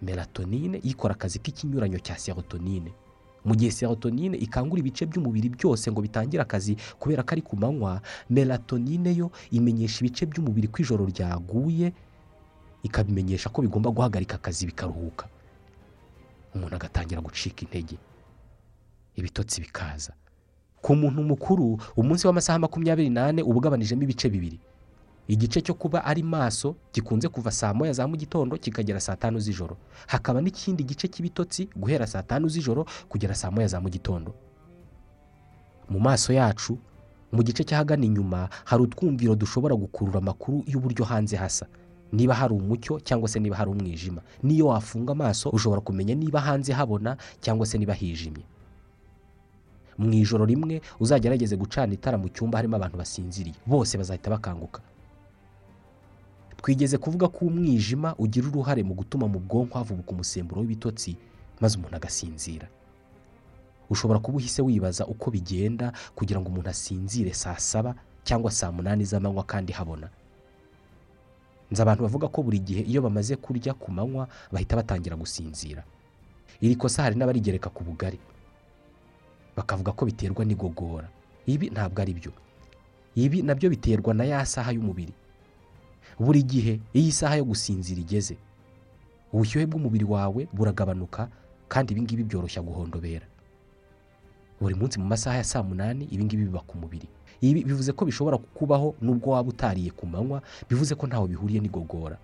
Melatonine 0.03 0.79
ikora 0.83 1.15
akazi 1.15 1.39
k'ikinyuranyo 1.39 1.99
cya 1.99 2.19
serotonine. 2.19 2.93
Mu 3.45 3.55
gihe 3.55 3.71
serotonine 3.71 4.37
ikangura 4.39 4.81
ibice 4.81 5.07
by'umubiri 5.07 5.49
byose 5.49 5.91
ngo 5.91 6.01
bitangire 6.03 6.43
akazi 6.43 6.77
kubera 6.99 7.23
ko 7.23 7.31
ari 7.33 7.43
ku 7.43 7.57
manywa 7.57 8.03
melatonine 8.31 9.15
yo 9.17 9.31
imenyesha 9.51 10.05
ibice 10.05 10.27
by'umubiri 10.27 10.69
ko 10.69 10.83
ijoro 10.83 11.07
ryaguye 11.07 11.93
ikabimenyesha 12.83 13.49
ko 13.51 13.63
bigomba 13.63 13.91
guhagarika 13.91 14.35
akazi 14.37 14.67
bikaruhuka. 14.67 15.27
Umuntu 16.55 16.75
agatangira 16.77 17.21
gucika 17.21 17.63
intege. 17.63 17.97
Ibitotsi 19.17 19.61
bikaza. 19.61 20.13
Ku 20.87 20.95
muntu 20.95 21.19
mukuru 21.23 21.79
umunsi 21.99 22.27
w'amasaha 22.27 22.59
makumyabiri 22.63 23.11
n'ane 23.11 23.43
uba 23.43 23.59
ugabanijemo 23.59 24.03
ibice 24.07 24.31
bibiri. 24.31 24.59
Igice 25.29 25.59
cyo 25.61 25.75
kuba 25.75 26.05
ari 26.07 26.23
maso 26.23 26.77
gikunze 26.95 27.27
kuva 27.29 27.51
saa 27.51 27.75
moya 27.75 27.91
za 27.93 28.07
mu 28.07 28.15
gitondo 28.17 28.55
kikagera 28.57 29.01
saa 29.03 29.17
tanu 29.19 29.39
z'ijoro. 29.43 29.75
Hakaba 30.07 30.39
n'ikindi 30.41 30.85
gice 30.87 31.09
cy'ibitotsi 31.11 31.67
guhera 31.77 32.07
saa 32.07 32.23
tanu 32.23 32.47
z'ijoro 32.49 32.87
kugera 33.11 33.35
saa 33.35 33.51
moya 33.51 33.67
za 33.67 33.81
mu 33.83 33.89
gitondo. 33.91 34.31
Mu 35.91 35.99
maso 35.99 36.31
yacu 36.33 36.79
mu 37.35 37.43
gice 37.43 37.67
cy'ahagana 37.67 38.07
inyuma 38.07 38.47
hari 38.65 38.83
utwumviro 38.87 39.35
dushobora 39.35 39.75
gukurura 39.75 40.19
amakuru 40.23 40.63
y'uburyo 40.71 41.03
hanze 41.05 41.35
hasa. 41.37 41.67
Niba 42.15 42.35
hari 42.39 42.55
umucyo 42.55 43.01
cyangwa 43.03 43.27
se 43.29 43.41
niba 43.43 43.57
hari 43.59 43.71
umwijima. 43.75 44.23
N'iyo 44.47 44.67
wafunga 44.71 45.13
amaso 45.19 45.51
ushobora 45.51 45.81
kumenya 45.83 46.15
niba 46.15 46.39
hanze 46.41 46.71
habona 46.73 47.17
cyangwa 47.43 47.67
se 47.67 47.75
niba 47.79 47.95
hijimye. 47.95 48.47
Mu 49.99 50.13
ijoro 50.13 50.45
rimwe 50.45 50.81
uzagerageze 51.01 51.57
gucana 51.57 51.93
itara 51.95 52.19
mu 52.19 52.29
cyumba 52.29 52.59
harimo 52.59 52.77
abantu 52.77 52.97
basinziriye. 53.01 53.57
Bose 53.67 53.99
bazahita 53.99 54.31
bakanguka. 54.31 54.81
Twigeze 56.57 56.99
kuvuga 56.99 57.29
ko 57.29 57.47
umwijima 57.47 58.15
ugira 58.19 58.49
uruhare 58.49 58.83
mu 58.83 58.95
gutuma 58.95 59.29
mu 59.29 59.39
bwonko 59.41 59.79
havubuka 59.79 60.11
umusemburo 60.13 60.61
w'ibitotsi 60.61 61.17
maze 61.61 61.79
umuntu 61.79 61.97
agasinzira. 61.97 62.67
Ushobora 63.91 64.19
kuba 64.19 64.37
uhise 64.39 64.63
wibaza 64.63 65.07
uko 65.07 65.31
bigenda 65.31 65.93
kugira 66.15 66.41
ngo 66.41 66.49
umuntu 66.49 66.69
asinzire 66.71 67.33
saa 67.35 67.59
saba 67.59 67.95
cyangwa 68.25 68.51
saa 68.51 68.73
munani 68.73 69.05
z'amanywa 69.05 69.45
kandi 69.45 69.73
habona. 69.73 70.09
Nzi 71.71 71.83
abantu 71.83 72.03
bavuga 72.03 72.29
ko 72.29 72.43
buri 72.43 72.59
gihe 72.59 72.83
iyo 72.83 73.03
bamaze 73.03 73.37
kurya 73.37 73.75
ku 73.75 73.91
manywa 73.93 74.29
bahita 74.53 74.77
batangira 74.77 75.17
gusinzira. 75.17 75.85
Iri 76.61 76.75
kosa 76.77 77.03
hari 77.03 77.15
n'abarigereka 77.17 77.71
ku 77.71 77.85
bugari. 77.85 78.19
Bakavuga 79.57 79.93
ko 79.93 80.05
biterwa 80.07 80.45
n'igogora. 80.45 81.09
Ibi 81.47 81.71
ntabwo 81.71 82.03
ari 82.03 82.13
byo. 82.15 82.33
Ibi 83.17 83.43
na 83.43 83.55
byo 83.55 83.71
biterwa 83.71 84.15
na 84.15 84.25
ya 84.25 84.45
saha 84.47 84.73
y'umubiri. 84.73 85.13
Buri 86.19 86.43
gihe 86.43 86.81
iyo 86.93 87.09
isaha 87.09 87.37
yo 87.37 87.45
gusinzira 87.45 88.01
igeze 88.01 88.37
ubushyuhe 89.33 89.67
bw'umubiri 89.67 90.05
wawe 90.05 90.49
buragabanuka 90.53 91.29
kandi 91.69 91.93
ibi 91.93 92.03
ngibi 92.03 92.23
byoroshya 92.25 92.63
guhondobera. 92.63 93.27
Buri 94.61 94.75
munsi 94.75 94.97
mu 95.01 95.05
masaha 95.07 95.37
ya 95.37 95.45
saa 95.45 95.63
munani 95.63 96.05
ibi 96.09 96.25
ngibi 96.25 96.45
biba 96.49 96.61
ku 96.65 96.79
mubiri. 96.79 97.09
Ibi 97.41 97.65
bivuze 97.69 97.93
ko 97.93 98.05
bishobora 98.09 98.39
kukubaho 98.41 98.95
nubwo 99.01 99.31
waba 99.37 99.49
utariye 99.53 99.91
ku 99.93 100.07
manywa 100.09 100.41
bivuze 100.69 100.95
ko 100.97 101.05
ntaho 101.07 101.27
bihuriye 101.29 101.61
n'igogora. 101.61 102.17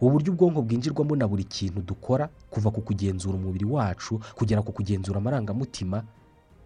Uburyo 0.00 0.32
ubwonko 0.32 0.62
bwinjirwamo 0.62 1.16
na 1.16 1.28
buri 1.28 1.44
kintu 1.44 1.80
dukora 1.82 2.28
kuva 2.50 2.70
ku 2.70 2.80
kugenzura 2.80 3.34
umubiri 3.36 3.64
wacu 3.64 4.20
kugera 4.34 4.62
ku 4.62 4.72
kugenzura 4.72 5.18
amarangamutima 5.20 6.02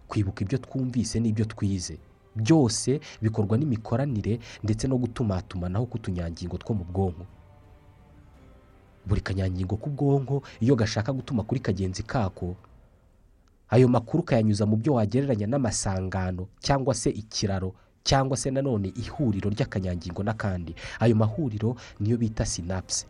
kwibuka 0.07 0.41
ibyo 0.45 0.57
twumvise 0.57 1.19
n'ibyo 1.19 1.45
twize. 1.45 1.97
Byose 2.35 2.99
bikorwa 3.21 3.57
n'imikoranire 3.57 4.39
ndetse 4.63 4.87
no 4.87 4.97
gutumatumanaho 4.97 5.85
k'utunyangingo 5.87 6.57
two 6.57 6.73
mu 6.75 6.83
bwonko. 6.83 7.25
Buri 9.07 9.21
kanyangingo 9.21 9.75
k'ubwonko 9.77 10.43
iyo 10.59 10.75
gashaka 10.75 11.13
gutuma 11.13 11.43
kuri 11.43 11.59
kagenzi 11.59 12.03
kako 12.03 12.55
ayo 13.69 13.87
makuru 13.87 14.23
ukayanyuza 14.23 14.65
mu 14.65 14.75
byo 14.77 14.93
wagereranya 14.93 15.47
n'amasangano 15.47 16.47
cyangwa 16.59 16.93
se 16.93 17.09
ikiraro 17.09 17.73
cyangwa 18.03 18.37
se 18.37 18.51
nanone 18.51 18.93
ihuriro 18.95 19.49
ry'akanyangingo 19.49 20.23
n'akandi. 20.23 20.75
Ayo 20.99 21.15
mahuriro 21.15 21.75
niyo 21.99 22.17
bita 22.17 22.45
sinapse 22.45 23.05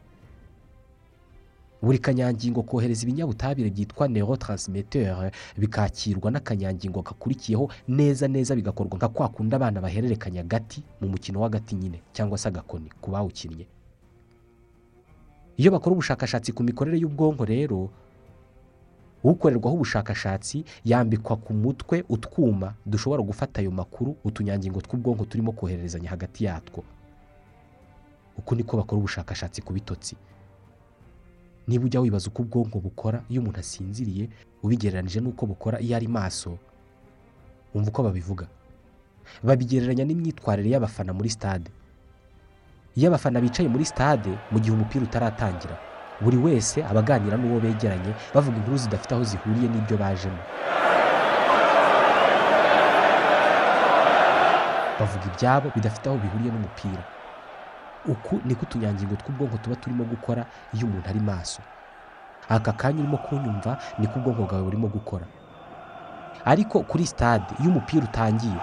buri 1.86 2.00
kanyangingo 2.02 2.64
kohereza 2.66 3.04
ibinyabutabire 3.06 3.70
byitwa 3.70 4.08
neurotransmitter 4.10 5.32
bikakirwa 5.58 6.32
n'akanyangingo 6.34 7.02
gakurikiyeho 7.06 7.70
neza 7.88 8.26
neza 8.28 8.56
bigakorwa 8.58 8.98
nka 8.98 9.10
kwa 9.14 9.30
kundi 9.30 9.54
abana 9.56 9.82
bahererekanya 9.82 10.42
agati 10.42 10.82
mu 11.02 11.08
mukino 11.14 11.38
w'agati 11.42 11.76
nyine 11.76 12.02
cyangwa 12.14 12.38
se 12.38 12.48
agakoni 12.50 12.90
ku 13.02 13.12
bawukinnye. 13.14 13.68
Iyo 15.58 15.72
bakora 15.72 15.94
ubushakashatsi 15.94 16.52
ku 16.52 16.64
mikorere 16.64 16.98
y'ubwonko 16.98 17.46
rero 17.46 17.90
ukorerwaho 19.24 19.76
ubushakashatsi 19.78 20.66
yambikwa 20.86 21.38
ku 21.38 21.54
mutwe 21.54 22.04
utwuma 22.10 22.74
dushobora 22.86 23.22
gufata 23.24 23.62
ayo 23.62 23.72
makuru 23.72 24.16
utunyangingo 24.26 24.82
tw'ubwonko 24.82 25.26
turimo 25.26 25.52
kohererezanya 25.54 26.10
hagati 26.10 26.44
yatwo. 26.50 26.84
Uku 28.38 28.56
niko 28.56 28.78
bakora 28.78 28.98
ubushakashatsi 29.00 29.62
ku 29.62 29.74
bitotsi. 29.74 30.16
Niba 31.68 31.86
ujya 31.86 32.00
wibaza 32.02 32.28
uko 32.30 32.42
ubwonko 32.42 32.80
bukora 32.80 33.22
iyo 33.30 33.42
umuntu 33.42 33.60
asinziriye 33.60 34.30
ubigereranyije 34.64 35.20
n'uko 35.22 35.46
bukora 35.46 35.80
iyo 35.82 35.96
ari 35.98 36.08
maso 36.08 36.58
wumva 37.74 37.90
uko 37.90 38.04
babivuga. 38.04 38.46
Babigereranya 39.44 40.06
n'imyitwarire 40.06 40.70
y'abafana 40.70 41.14
muri 41.14 41.30
stade. 41.30 41.72
Iyo 42.96 43.08
abafana 43.10 43.42
bicaye 43.42 43.68
muri 43.70 43.86
stade 43.86 44.30
mu 44.52 44.60
gihe 44.62 44.72
umupira 44.76 45.04
utaratangira 45.04 45.76
buri 46.22 46.38
wese 46.38 46.80
aba 46.86 47.00
aganira 47.04 47.36
n'uwo 47.38 47.60
begeranye 47.60 48.14
bavuga 48.34 48.58
inkuru 48.58 48.78
zidafite 48.78 49.12
aho 49.16 49.24
zihuriye 49.24 49.68
n'ibyo 49.70 49.98
bajemo. 49.98 50.42
Bavuga 55.00 55.26
ibyabo 55.34 55.68
bidafite 55.76 56.06
aho 56.10 56.18
bihuriye 56.24 56.52
n'umupira. 56.54 57.04
Uku 58.08 58.40
niko 58.46 58.62
utunyangingo 58.66 59.16
tw'ubwonko 59.16 59.58
tuba 59.58 59.76
turimo 59.76 60.04
gukora 60.04 60.46
iyo 60.74 60.88
umuntu 60.88 61.10
ari 61.10 61.20
maso. 61.20 61.62
Aka 62.50 62.74
kanya 62.74 63.00
urimo 63.02 63.18
kunyumva 63.18 63.78
niko 64.00 64.20
ubwonko 64.20 64.44
bwawe 64.46 64.64
burimo 64.64 64.88
gukora. 64.88 65.26
Ariko 66.46 66.80
kuri 66.84 67.06
stade 67.06 67.46
iyo 67.60 67.70
umupira 67.70 68.04
utangiye 68.06 68.60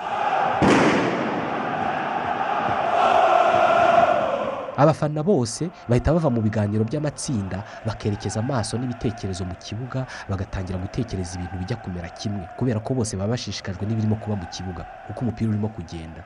abafana 4.76 5.22
bose 5.22 5.70
bahita 5.88 6.12
bava 6.12 6.31
mu 6.31 6.40
biganiro 6.40 6.85
by'amatsinda 6.85 7.62
bakerekeza 7.87 8.40
amaso 8.40 8.78
n'ibitekerezo 8.78 9.44
mu 9.44 9.55
kibuga 9.61 10.07
bagatangira 10.28 10.78
gutekereza 10.78 11.35
ibintu 11.37 11.57
bijya 11.61 11.76
kumera 11.76 12.09
kimwe. 12.09 12.48
Kubera 12.57 12.81
ko 12.81 12.94
bose 12.94 13.16
baba 13.16 13.31
bashishikajwe 13.37 13.85
n'ibirimo 13.87 14.16
kuba 14.16 14.37
mu 14.37 14.46
kibuga 14.48 14.87
uko 15.11 15.20
umupira 15.20 15.50
urimo 15.50 15.68
kugenda. 15.68 16.24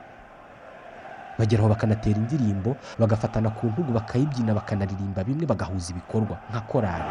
Bageraho 1.39 1.69
bakanatera 1.69 2.17
indirimbo 2.19 2.75
bagafatana 2.99 3.49
ku 3.57 3.67
ntugu 3.71 3.91
bakayibyina 3.93 4.51
bakanaririmba 4.57 5.23
bimwe 5.27 5.45
bagahuza 5.45 5.87
ibikorwa 5.93 6.35
nka 6.51 6.61
korari 6.69 7.09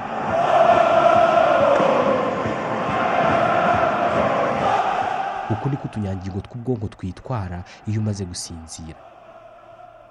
uku 5.51 5.69
niko 5.69 5.85
utunyangingo 5.85 6.41
tw'ubwonko 6.41 6.89
twitwara 6.89 7.63
iyo 7.87 8.01
umaze 8.01 8.25
gusinzira. 8.25 8.99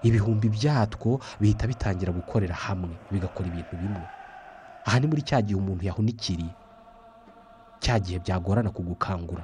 Ibihumbi 0.03 0.49
byatwo 0.49 1.19
bihita 1.39 1.67
bitangira 1.67 2.11
gukorera 2.13 2.55
hamwe 2.55 2.95
bigakora 3.11 3.47
ibintu 3.49 3.75
bimwe. 3.81 4.05
Aha 4.85 4.99
ni 4.99 5.07
muri 5.07 5.21
cya 5.21 5.41
gihe 5.41 5.57
umuntu 5.59 5.83
yahunikiriye 5.85 6.53
cya 7.83 7.99
gihe 7.99 8.19
byagorana 8.19 8.69
kugukangura. 8.69 9.43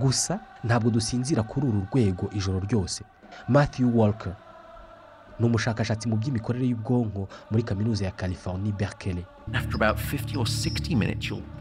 Gusa 0.00 0.40
ntabwo 0.64 0.90
dusinzira 0.90 1.42
kuri 1.42 1.66
uru 1.66 1.80
rwego 1.92 2.30
ijoro 2.32 2.60
ryose. 2.60 3.04
Matthew 3.48 3.98
walker 3.98 4.34
ni 5.40 5.46
umushakashatsi 5.46 6.08
mu 6.08 6.16
by'imikorere 6.16 6.66
y'ubwonko 6.68 7.28
muri 7.50 7.62
kaminuza 7.62 8.04
ya 8.04 8.10
california 8.10 8.72
berkeley. 8.72 9.24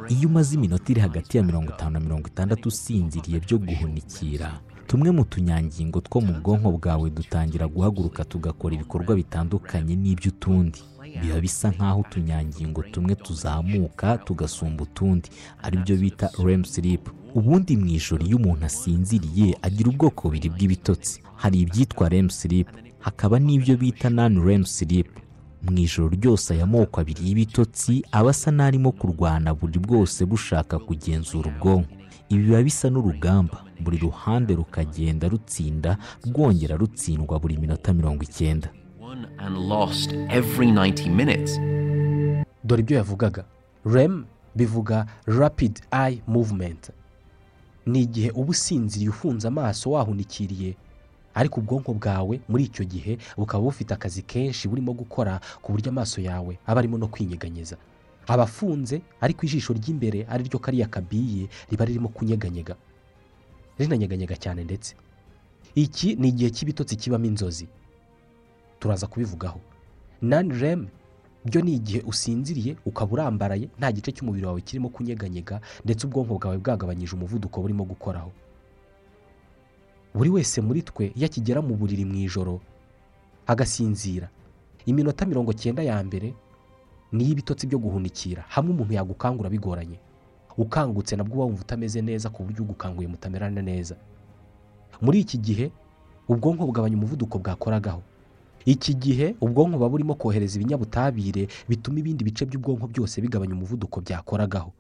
Iyo 0.10 0.30
umaze 0.30 0.56
iminota 0.56 0.92
iri 0.92 1.02
hagati 1.02 1.38
ya 1.38 1.44
mirongo 1.44 1.72
itanu 1.72 1.92
na 1.92 2.00
mirongo 2.00 2.28
itandatu 2.28 2.68
usinziriye 2.68 3.40
byo 3.40 3.58
guhunikira 3.58 4.52
tumwe 4.88 5.12
mu 5.12 5.24
tunyangingo 5.26 6.02
two 6.02 6.22
mu 6.22 6.34
bwonko 6.42 6.72
bwawe 6.72 7.10
dutangira 7.10 7.68
guhaguruka 7.68 8.26
tugakora 8.26 8.76
ibikorwa 8.76 9.16
bitandukanye 9.16 9.96
n'iby'utundi 9.96 10.82
biba 11.22 11.40
bisa 11.40 11.70
nk'aho 11.72 12.00
utunyangingo 12.02 12.84
tumwe 12.84 13.16
tuzamuka 13.16 14.18
tugasumba 14.18 14.84
utundi 14.84 15.30
ari 15.64 15.78
byo 15.78 15.96
bita 15.98 16.30
rem 16.46 16.66
sleep. 16.66 17.10
Ubundi 17.36 17.78
mu 17.78 17.86
ijoro 17.86 18.26
iyo 18.26 18.38
umuntu 18.38 18.66
asinziriye 18.66 19.58
agira 19.62 19.90
ubwoko 19.90 20.28
bubiri 20.28 20.50
bw'ibitotsi. 20.50 21.22
Hari 21.36 21.62
ibyitwa 21.62 22.10
rem 22.10 22.30
sleep 22.30 22.68
hakaba 23.00 23.40
n'ibyo 23.40 23.78
bita 23.78 24.10
non 24.10 24.44
rem 24.46 24.66
sleep. 24.66 25.08
Mu 25.64 25.78
ijoro 25.78 26.10
ryose 26.10 26.54
aya 26.54 26.66
moko 26.66 27.02
abiri 27.02 27.22
y'ibitotsi 27.28 28.04
aba 28.12 28.30
asa 28.30 28.52
n'arimo 28.52 28.92
kurwana 28.92 29.54
buri 29.54 29.80
bwose 29.80 30.26
bushaka 30.26 30.80
kugenzura 30.80 31.52
ubwonko. 31.52 31.90
Ibi 32.30 32.44
biba 32.44 32.64
bisa 32.64 32.90
n'urugamba. 32.90 33.58
Buri 33.80 33.98
ruhande 33.98 34.56
rukagenda 34.56 35.28
rutsinda 35.28 35.98
rwongera 36.28 36.76
rutsindwa 36.78 37.40
buri 37.40 37.58
minota 37.58 37.94
mirongo 37.94 38.24
icyenda. 38.24 38.70
Dore 42.64 42.82
ibyo 42.82 42.98
yavugaga. 42.98 43.44
Rem 43.86 44.26
bivuga 44.56 45.06
rapid 45.26 45.80
eye 45.92 46.22
movement. 46.28 46.92
Ni 47.90 48.00
igihe 48.06 48.30
uba 48.40 48.50
usinziriye 48.56 49.10
ufunze 49.10 49.46
amaso 49.48 49.86
wahunikiriye 49.96 50.72
ariko 51.40 51.56
ubwonko 51.62 51.92
bwawe 52.00 52.36
muri 52.50 52.64
icyo 52.70 52.84
gihe 52.86 53.14
bukaba 53.38 53.64
bufite 53.64 53.92
akazi 53.94 54.22
kenshi 54.32 54.68
burimo 54.70 54.92
gukora 54.94 55.40
ku 55.62 55.68
buryo 55.74 55.90
amaso 55.94 56.18
yawe 56.22 56.54
aba 56.70 56.80
arimo 56.82 56.98
no 57.02 57.08
kwinyeganyeza. 57.08 57.78
Aba 58.28 58.44
afunze 58.46 59.02
ariko 59.22 59.46
ijisho 59.46 59.74
ry'imbere 59.74 60.26
ari 60.30 60.44
ryo 60.50 60.60
kariya 60.60 60.88
kabiye 60.88 61.48
riba 61.70 61.86
ririmo 61.86 62.10
kunyeganyega. 62.14 62.76
Rinanyeganyega 63.80 64.36
cyane 64.38 64.62
ndetse. 64.68 64.96
Iki 65.76 66.16
ni 66.20 66.28
igihe 66.30 66.50
cy'ibitotsi 66.54 66.96
kibamo 67.00 67.26
inzozi. 67.26 67.68
Turaza 68.80 69.08
kubivugaho. 69.08 69.60
Nani 70.22 70.54
rem 70.60 70.88
byo 71.46 71.62
ni 71.62 71.74
igihe 71.80 72.02
usinziriye 72.08 72.76
ukaba 72.86 73.12
urambaraye 73.14 73.70
nta 73.80 73.92
gice 73.92 74.12
cy'umubiri 74.12 74.46
wawe 74.46 74.62
kirimo 74.62 74.90
kunyeganyega 74.90 75.62
ndetse 75.86 76.08
ubwonko 76.08 76.34
bwawe 76.38 76.58
bwagabanyije 76.60 77.14
umuvuduko 77.16 77.62
burimo 77.62 77.84
gukoraho. 77.88 78.32
Buri 80.14 80.30
wese 80.30 80.62
muri 80.62 80.82
twe 80.82 81.12
iyo 81.16 81.26
akigera 81.26 81.62
mu 81.62 81.76
buriri 81.80 82.06
mu 82.06 82.16
ijoro 82.26 82.60
agasinzira. 83.48 84.30
Iminota 84.86 85.26
mirongo 85.26 85.54
cyenda 85.54 85.84
ya 85.84 86.02
mbere 86.04 86.34
niyo 87.14 87.32
ibitotsi 87.32 87.68
byo 87.68 87.80
guhunikira. 87.80 88.44
Hamwe 88.50 88.72
umuntu 88.74 88.94
yagukangura 88.94 89.50
bigoranye. 89.50 90.00
Ukangutse 90.58 91.16
nabwo 91.16 91.36
uba 91.36 91.44
wumva 91.46 91.62
utameze 91.62 92.02
neza 92.02 92.30
ku 92.30 92.44
buryo 92.44 92.64
ugukanguye 92.68 93.08
mutamerana 93.08 93.62
neza. 93.62 93.96
Muri 95.02 95.20
iki 95.24 95.38
gihe 95.38 95.72
ubwonko 96.28 96.66
bugabanya 96.66 96.98
umuvuduko 96.98 97.40
bwakoragaho. 97.40 98.02
Iki 98.66 98.94
gihe 98.96 99.36
ubwonko 99.42 99.78
buba 99.78 99.90
burimo 99.90 100.14
kohereza 100.16 100.56
ibinyabutabire 100.60 101.48
bituma 101.70 102.00
ibindi 102.00 102.24
bice 102.24 102.46
by'ubwonko 102.46 102.88
byose 102.88 103.22
bigabanya 103.22 103.54
umuvuduko 103.56 104.02
byakoragaho. 104.02 104.72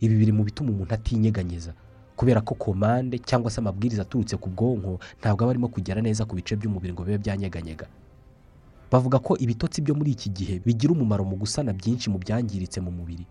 Ibi 0.00 0.14
biri 0.16 0.32
mu 0.32 0.44
bituma 0.44 0.70
umuntu 0.70 0.94
atinyeganyeza 0.94 1.72
kubera 2.16 2.40
ko 2.40 2.54
komande 2.54 3.18
cyangwa 3.18 3.50
se 3.50 3.58
amabwiriza 3.60 4.02
aturutse 4.02 4.36
ku 4.36 4.50
bwonko 4.50 4.98
ntabwo 5.20 5.44
aba 5.44 5.50
arimo 5.50 5.68
kugera 5.68 6.02
neza 6.02 6.24
ku 6.24 6.34
bice 6.36 6.56
by'umubiri 6.56 6.92
ngo 6.92 7.02
bibe 7.04 7.18
byanyeganyega. 7.18 7.86
Bavuga 8.90 9.18
ko 9.18 9.34
ibitotsi 9.38 9.82
byo 9.82 9.94
muri 9.94 10.10
iki 10.14 10.30
gihe 10.30 10.54
bigira 10.62 10.92
umumaro 10.92 11.24
mu 11.24 11.36
gusana 11.36 11.72
byinshi 11.72 12.10
mu 12.10 12.18
byangiritse 12.18 12.78
mu 12.80 12.90
mubiri. 12.94 13.26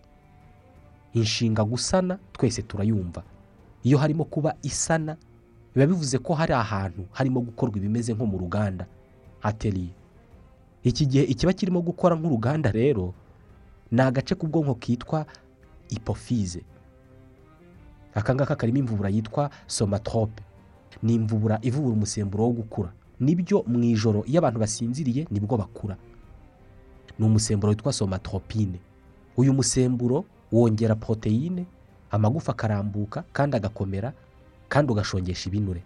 Inshinga 1.13 1.63
gusana 1.63 2.17
twese 2.33 2.61
turayumva. 2.61 3.23
Iyo 3.83 3.97
harimo 3.97 4.23
kuba 4.25 4.55
isana 4.63 5.15
biba 5.75 5.87
bivuze 5.87 6.17
ko 6.19 6.33
hari 6.33 6.53
ahantu 6.53 7.05
harimo 7.11 7.41
gukorwa 7.41 7.77
ibimeze 7.77 8.13
nko 8.13 8.25
mu 8.25 8.37
ruganda. 8.37 8.87
Ateriye 9.43 9.93
iki 10.83 11.05
gihe 11.05 11.23
ikiba 11.23 11.53
kirimo 11.53 11.81
gukora 11.81 12.15
nk'uruganda 12.15 12.71
rero 12.71 13.13
ni 13.91 14.01
agace 14.01 14.35
k'ubwonko 14.35 14.75
kitwa 14.75 15.25
ipofize 15.89 16.61
aka 18.15 18.35
ngaka 18.35 18.55
karimo 18.55 18.77
imvubura 18.79 19.09
yitwa 19.09 19.49
somatrope 19.67 20.43
ni 21.03 21.13
imvubura 21.15 21.59
ivubura 21.61 21.93
umusemburo 21.95 22.43
wo 22.43 22.51
gukura. 22.51 22.93
Nibyo 23.19 23.63
mu 23.67 23.81
ijoro 23.83 24.23
iyo 24.29 24.37
abantu 24.39 24.59
basinziriye 24.59 25.27
ni 25.31 25.39
bwo 25.39 25.57
bakura. 25.57 25.97
Ni 27.19 27.25
umusemburo 27.25 27.69
witwa 27.69 27.93
somatropine. 27.93 28.79
Uyu 29.37 29.53
musemburo 29.53 30.25
wongera 30.51 30.95
poroteyine 30.95 31.65
amagufa 32.11 32.51
akarambuka 32.51 33.23
kandi 33.33 33.57
agakomera 33.57 34.13
kandi 34.69 34.91
ugashongesha 34.91 35.49
ibinure. 35.49 35.81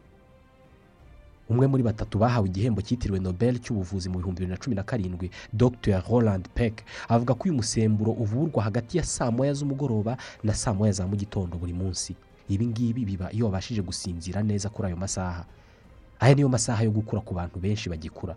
Umwe 1.49 1.67
muri 1.67 1.83
batatu 1.83 2.17
bahawe 2.19 2.47
igihembo 2.47 2.81
cyitiriwe 2.81 3.19
nobel 3.19 3.59
cy'ubuvuzi 3.63 4.09
mu 4.11 4.19
bihumbi 4.19 4.39
bibiri 4.43 4.51
na 4.51 4.57
cumi 4.61 4.75
na 4.75 4.83
karindwi 4.83 5.31
dr. 5.53 6.03
Roland 6.09 6.45
peck. 6.53 6.83
Avuga 7.07 7.33
ko 7.33 7.43
uyu 7.47 7.53
musemburo 7.55 8.11
uvurwa 8.11 8.63
hagati 8.63 8.97
ya 8.97 9.03
saa 9.03 9.31
moya 9.31 9.53
z'umugoroba 9.53 10.17
na 10.43 10.53
saa 10.53 10.73
moya 10.73 10.91
za 10.91 11.07
mu 11.07 11.15
gitondo 11.15 11.57
buri 11.57 11.73
munsi. 11.73 12.15
Ibi 12.49 12.65
ngibi 12.67 13.05
biba 13.05 13.31
iyo 13.31 13.45
wabashije 13.45 13.81
gusinzira 13.81 14.43
neza 14.43 14.69
kuri 14.69 14.87
ayo 14.87 14.97
masaha. 14.97 15.45
Aya 16.19 16.35
niyo 16.35 16.49
masaha 16.49 16.83
yo 16.83 16.91
gukura 16.91 17.21
ku 17.21 17.33
bantu 17.33 17.59
benshi 17.59 17.89
bagikura. 17.89 18.35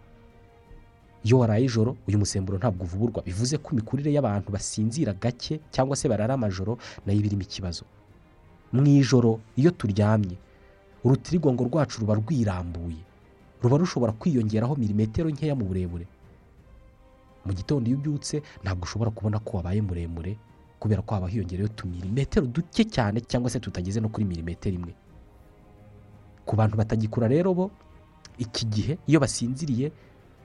Iyo 1.25 1.39
waraye 1.39 1.65
ijoro 1.65 1.97
uyu 2.09 2.19
musemburo 2.19 2.59
ntabwo 2.59 2.85
uvurwa 2.85 3.23
bivuze 3.23 3.59
ko 3.59 3.71
imikurire 3.73 4.13
y'abantu 4.13 4.53
basinzira 4.53 5.13
gake 5.13 5.61
cyangwa 5.71 5.97
se 5.97 6.09
barara 6.09 6.35
amajoro 6.35 6.79
na 7.07 7.13
yo 7.13 7.19
iba 7.19 7.27
irimo 7.27 7.43
ikibazo. 7.43 7.85
Mu 8.73 8.87
ijoro 8.87 9.41
iyo 9.57 9.71
turyamye 9.71 10.37
urutirigongo 11.05 11.65
rwacu 11.65 12.01
ruba 12.01 12.15
rwirambuye. 12.15 13.03
Ruba 13.63 13.77
rushobora 13.77 14.13
kwiyongeraho 14.13 14.77
milimetero 14.77 15.31
nkeya 15.31 15.55
mu 15.55 15.65
burebure. 15.65 16.07
Mu 17.45 17.53
gitondo 17.53 17.89
iyo 17.89 17.99
ubyutse 17.99 18.43
ntabwo 18.63 18.85
ushobora 18.85 19.11
kubona 19.11 19.39
ko 19.39 19.57
wabaye 19.57 19.81
muremure 19.83 20.37
kubera 20.81 21.03
ko 21.03 21.15
haba 21.15 21.29
hiyongereyeho 21.29 21.73
utumilimetero 21.73 22.47
duke 22.47 22.85
cyane 22.85 23.21
cyangwa 23.21 23.51
se 23.51 23.61
tutageze 23.61 24.01
no 24.01 24.09
kuri 24.09 24.25
milimetero 24.25 24.77
imwe. 24.77 24.93
Ku 26.45 26.57
bantu 26.57 26.77
batagikura 26.77 27.29
rero 27.29 27.55
bo 27.55 27.71
iki 28.39 28.65
gihe 28.67 28.99
iyo 29.07 29.21
basinziriye 29.21 29.93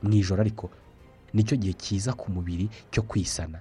mu 0.04 0.12
ijoro 0.14 0.42
ariko 0.44 0.70
ni 1.34 1.44
cyo 1.44 1.56
gihe 1.58 1.74
cyiza 1.76 2.14
ku 2.16 2.32
mubiri 2.32 2.68
cyo 2.92 3.04
kwisana. 3.04 3.60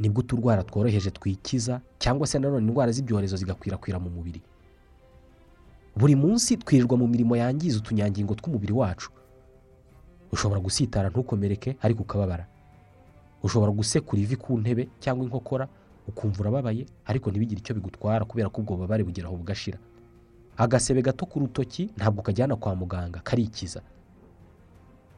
Nibwo 0.00 0.20
uturwara 0.24 0.64
tworoheje 0.64 1.10
twikiza 1.12 1.80
cyangwa 2.00 2.26
se 2.26 2.38
nanone 2.40 2.64
indwara 2.68 2.92
z'ibyorezo 2.92 3.36
zigakwirakwira 3.36 3.98
mu 4.00 4.10
mubiri. 4.10 4.40
Buri 5.96 6.14
munsi 6.16 6.56
twirirwa 6.56 6.96
mu 6.96 7.06
mirimo 7.08 7.36
yangiza 7.36 7.78
utunyangingo 7.78 8.34
tw'umubiri 8.34 8.72
wacu. 8.72 9.10
Ushobora 10.32 10.60
gusitara 10.60 11.08
ntukomereke 11.10 11.76
ariko 11.82 12.02
ukababara. 12.02 12.46
Ushobora 13.42 13.72
gusekura 13.72 14.22
ivi 14.22 14.36
ku 14.36 14.58
ntebe 14.58 14.88
cyangwa 15.00 15.24
inkokora 15.24 15.68
ukumva 16.08 16.40
urababaye 16.40 16.86
ariko 17.04 17.30
ntibigire 17.30 17.60
icyo 17.60 17.74
bigutwara 17.76 18.24
kubera 18.24 18.48
ko 18.48 18.60
ubwo 18.64 18.74
bubabare 18.76 19.04
bugera 19.04 19.28
aho 19.28 19.36
bugashira. 19.36 19.78
Agasebe 20.56 21.02
gato 21.02 21.26
ku 21.26 21.40
rutoki 21.40 21.90
ntabwo 21.96 22.20
ukajyana 22.20 22.56
kwa 22.56 22.74
muganga 22.74 23.20
karikiza. 23.20 23.82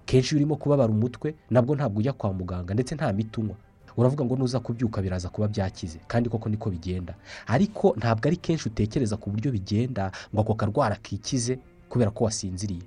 Kenshi 0.07 0.35
iyo 0.35 0.39
urimo 0.43 0.57
kubabara 0.57 0.91
umutwe 0.93 1.35
nabwo 1.51 1.75
ntabwo 1.77 1.99
ujya 2.03 2.13
kwa 2.13 2.33
muganga 2.33 2.75
ndetse 2.75 2.95
nta 2.95 3.13
miti 3.13 3.41
unywa. 3.41 3.57
Uravuga 3.97 4.25
ngo 4.25 4.37
nuza 4.37 4.61
kubyuka 4.61 5.03
biraza 5.03 5.29
kuba 5.29 5.49
byakize. 5.49 5.99
Kandi 6.07 6.29
koko 6.31 6.49
niko 6.49 6.71
bigenda. 6.71 7.15
Ariko 7.47 7.95
ntabwo 7.99 8.29
ari 8.29 8.37
kenshi 8.37 8.69
utekereza 8.69 9.17
ku 9.17 9.31
buryo 9.31 9.53
bigenda 9.53 10.13
ngo 10.35 10.41
ako 10.43 10.55
karwara 10.55 10.97
kikize 10.99 11.59
kubera 11.89 12.11
ko 12.11 12.25
wasinziriye. 12.25 12.83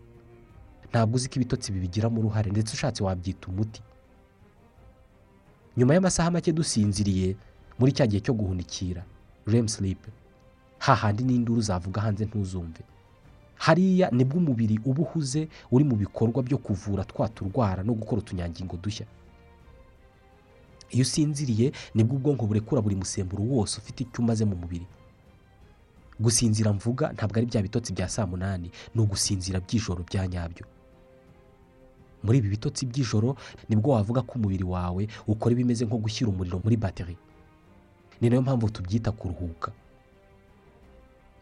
Ntabwo 0.92 1.16
uzi 1.16 1.30
ko 1.30 1.36
ibitotsi 1.40 1.72
bibigiramo 1.72 2.20
uruhare 2.20 2.52
ndetse 2.52 2.74
ushatse 2.76 3.04
wabyita 3.04 3.48
umuti. 3.48 3.82
Nyuma 5.78 5.94
y'amasaha 5.94 6.32
make 6.32 6.52
dusinziriye 6.52 7.36
muri 7.80 7.92
cya 7.92 8.08
gihe 8.08 8.22
cyo 8.22 8.34
guhunikira 8.34 9.04
rem 9.48 9.68
sleep 9.68 10.00
hahandi 10.80 11.24
n'induru 11.24 11.62
zavuga 11.62 12.02
hanze 12.02 12.26
ntuzumve. 12.26 12.82
Hariya 13.58 14.10
ni 14.12 14.24
bwo 14.26 14.38
umubiri 14.38 14.80
uba 14.86 15.02
uhuze 15.02 15.48
uri 15.72 15.84
mu 15.84 15.96
bikorwa 15.96 16.44
byo 16.44 16.58
kuvura 16.58 17.04
twa 17.06 17.30
turwara 17.30 17.84
no 17.84 17.94
gukora 17.94 18.22
utunyangingo 18.22 18.78
dushya. 18.78 19.06
Iyo 20.92 21.02
usinziriye 21.02 21.72
ni 21.96 22.04
bwo 22.04 22.16
ubwonko 22.18 22.46
burekura 22.48 22.82
buri 22.82 22.96
musemburo 22.96 23.44
wose 23.44 23.78
ufite 23.80 24.04
icyo 24.04 24.20
umaze 24.24 24.46
mu 24.46 24.56
mubiri. 24.56 24.86
Gusinzira 26.20 26.74
mvuga 26.74 27.14
ntabwo 27.14 27.38
ari 27.38 27.46
bya 27.46 27.62
bitotsi 27.62 27.94
bya 27.94 28.10
saa 28.10 28.26
munani 28.26 28.72
ni 28.96 29.02
ugusinzira 29.02 29.60
by'ijoro 29.60 30.04
bya 30.04 30.28
nyabyo. 30.28 30.66
Muri 32.24 32.38
ibi 32.42 32.50
bitotsi 32.50 32.86
by'ijoro 32.86 33.36
ni 33.70 33.76
bwo 33.76 33.92
wavuga 33.94 34.22
ko 34.26 34.34
umubiri 34.40 34.64
wawe 34.64 35.08
ukora 35.28 35.54
ibimeze 35.54 35.86
nko 35.86 35.98
gushyira 36.02 36.32
umuriro 36.32 36.58
muri 36.64 36.78
bateri. 36.78 37.18
Ni 38.22 38.30
na 38.30 38.36
yo 38.36 38.42
mpamvu 38.42 38.70
tubyita 38.70 39.12
kuruhuka. 39.14 39.72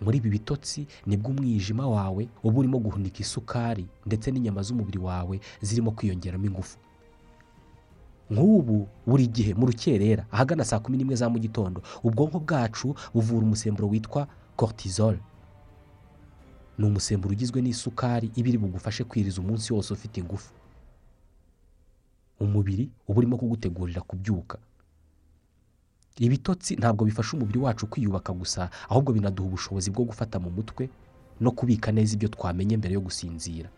Muri 0.01 0.17
ibi 0.17 0.29
bitotsi 0.29 0.87
ni 1.07 1.15
bwo 1.17 1.31
umwijima 1.31 1.87
wawe 1.87 2.27
uba 2.43 2.59
urimo 2.59 2.79
guhunika 2.83 3.19
isukari 3.23 3.85
ndetse 4.05 4.27
n'inyama 4.31 4.59
z'umubiri 4.61 4.99
wawe 4.99 5.39
zirimo 5.61 5.91
kwiyongeramo 5.95 6.45
ingufu. 6.45 6.77
Nk'ubu 8.31 8.87
buri 9.07 9.27
gihe 9.27 9.53
mu 9.53 9.65
rukerera 9.69 10.25
ahagana 10.31 10.65
saa 10.65 10.79
kumi 10.79 10.97
n'imwe 10.97 11.15
za 11.15 11.29
mu 11.29 11.37
gitondo 11.39 11.81
ubwonko 12.03 12.39
bwacu 12.39 12.95
buvura 13.13 13.45
umusemburo 13.45 13.87
witwa 13.89 14.27
cortisol. 14.57 15.17
Ni 16.77 16.85
umusemburo 16.85 17.31
ugizwe 17.33 17.61
n'isukari 17.61 18.31
iba 18.35 18.49
iri 18.49 18.57
bugufashe 18.57 19.03
kwiriza 19.03 19.41
umunsi 19.41 19.73
wose 19.73 19.93
ufite 19.93 20.17
ingufu. 20.19 20.51
Umubiri 22.39 22.89
uba 23.07 23.17
urimo 23.19 23.37
kugutegurira 23.37 24.01
kubyuka. 24.01 24.57
Ibitotsi 26.19 26.75
ntabwo 26.75 27.05
bifasha 27.05 27.37
umubiri 27.37 27.59
wacu 27.59 27.87
kwiyubaka 27.87 28.33
gusa 28.33 28.69
ahubwo 28.89 29.13
binaduha 29.13 29.47
ubushobozi 29.47 29.91
bwo 29.91 30.03
gufata 30.05 30.39
mu 30.39 30.49
mutwe 30.51 30.89
no 31.39 31.51
kubika 31.51 31.91
neza 31.91 32.13
ibyo 32.15 32.29
twamenye 32.29 32.77
mbere 32.77 32.93
yo 32.95 33.01
gusinzira. 33.01 33.69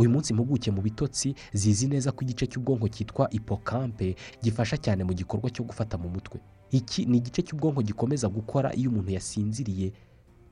Uyu 0.00 0.08
munsi 0.10 0.32
impuguke 0.32 0.70
mu 0.72 0.80
bitotsi 0.82 1.34
zizi 1.52 1.84
neza 1.92 2.08
ko 2.12 2.24
igice 2.24 2.46
cy'ubwonko 2.48 2.88
cyitwa 2.88 3.28
ipokampe 3.30 4.16
gifasha 4.42 4.76
cyane 4.80 5.04
mu 5.04 5.12
gikorwa 5.12 5.50
cyo 5.52 5.64
gufata 5.68 5.98
mu 6.00 6.08
mutwe. 6.08 6.40
Iki 6.72 7.04
ni 7.04 7.18
igice 7.20 7.42
cy'ubwonko 7.44 7.82
gikomeza 7.84 8.28
gukora 8.32 8.72
iyo 8.74 8.88
umuntu 8.90 9.10
yasinziriye 9.12 9.92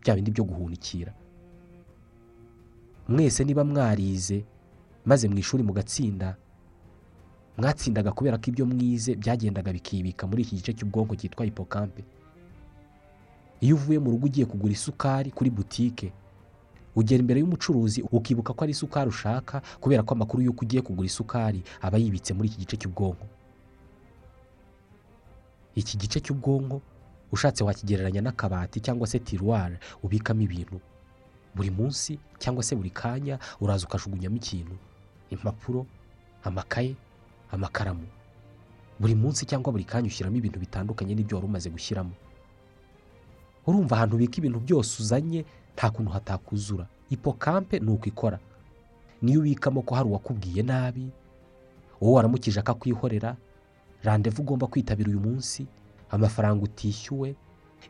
bya 0.04 0.12
bindi 0.14 0.30
byo 0.36 0.44
guhunikira. 0.44 1.12
Mwese 3.08 3.44
niba 3.44 3.64
mwarize 3.64 4.44
maze 5.04 5.28
mu 5.28 5.38
ishuri 5.38 5.62
mugatsinda 5.62 6.36
mwatsindaga 7.58 8.12
kubera 8.12 8.38
ko 8.38 8.44
ibyo 8.52 8.66
mwize 8.66 9.16
byagendaga 9.16 9.72
bikibika 9.72 10.26
muri 10.28 10.42
iki 10.44 10.56
gice 10.60 10.72
cy'ubwonko 10.76 11.16
cyitwa 11.16 11.46
ipokampe 11.46 12.04
iyo 13.64 13.74
uvuye 13.76 13.98
mu 13.98 14.10
rugo 14.12 14.26
ugiye 14.28 14.46
kugura 14.46 14.72
isukari 14.76 15.30
kuri 15.32 15.50
butike 15.50 16.12
ugera 16.98 17.20
imbere 17.22 17.38
y'umucuruzi 17.40 18.02
ukibuka 18.16 18.50
ko 18.56 18.60
ari 18.64 18.72
isukari 18.74 19.08
ushaka 19.14 19.62
kubera 19.80 20.02
ko 20.02 20.10
amakuru 20.18 20.42
y'uko 20.42 20.60
ugiye 20.66 20.82
kugura 20.82 21.06
isukari 21.06 21.60
aba 21.80 21.96
yibitse 22.02 22.34
muri 22.34 22.48
iki 22.50 22.58
gice 22.66 22.76
cy'ubwonko. 22.80 23.26
Iki 25.78 25.94
gice 25.98 26.18
cy'ubwonko 26.20 26.80
ushatse 27.32 27.64
wakigereranya 27.64 28.20
n'akabati 28.20 28.80
cyangwa 28.80 29.06
se 29.06 29.18
tiruwari 29.18 29.76
ubikamo 30.02 30.42
ibintu. 30.42 30.80
Buri 31.54 31.70
munsi 31.70 32.18
cyangwa 32.38 32.62
se 32.62 32.74
buri 32.76 32.90
kanya 32.90 33.38
uraza 33.60 33.86
ukajugunyamo 33.86 34.36
ikintu. 34.36 34.74
Impapuro 35.30 35.86
amakaye 36.44 36.94
amakaramu. 37.52 38.06
Buri 39.00 39.14
munsi 39.14 39.46
cyangwa 39.46 39.72
buri 39.72 39.84
kanya 39.84 40.06
ushyiramo 40.10 40.36
ibintu 40.36 40.58
bitandukanye 40.58 41.14
n'ibyo 41.14 41.36
wari 41.38 41.46
umaze 41.46 41.70
gushyiramo. 41.70 42.10
Urumva 43.66 43.96
ahantu 43.96 44.16
ubika 44.16 44.36
ibintu 44.40 44.58
byose 44.64 45.02
uzanye 45.02 45.44
nta 45.78 45.90
kuntu 45.90 46.10
hatakuzura. 46.10 46.86
Ipokampe 47.10 47.78
ni 47.78 47.90
uko 47.90 48.06
ikora. 48.10 48.38
Niyo 49.22 49.40
ubikamo 49.40 49.82
ko 49.82 49.94
hari 49.94 50.08
uwakubwiye 50.08 50.62
nabi 50.62 51.06
uwo 52.00 52.12
waramukije 52.12 52.60
akakwihorera 52.60 53.36
randevu 54.02 54.42
ugomba 54.42 54.66
kwitabira 54.66 55.08
uyu 55.10 55.20
munsi 55.20 55.66
amafaranga 56.10 56.64
utishyuwe 56.64 57.34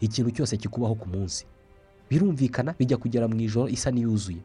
ikintu 0.00 0.30
cyose 0.30 0.56
kikubaho 0.56 0.94
ku 0.94 1.08
munsi. 1.08 1.46
Birumvikana 2.10 2.72
bijya 2.78 2.96
kugera 2.96 3.28
mu 3.28 3.40
ijoro 3.40 3.68
isa 3.68 3.90
n'iyuzuye. 3.90 4.40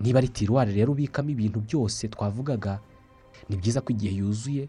Niba 0.00 0.18
ari 0.18 0.28
tiruwari 0.30 0.72
rero 0.74 0.92
ubikamo 0.94 1.30
ibintu 1.34 1.60
byose 1.66 2.08
twavugaga 2.08 2.78
ni 3.50 3.56
byiza 3.58 3.80
ko 3.82 3.90
igihe 3.92 4.14
yuzuye 4.22 4.68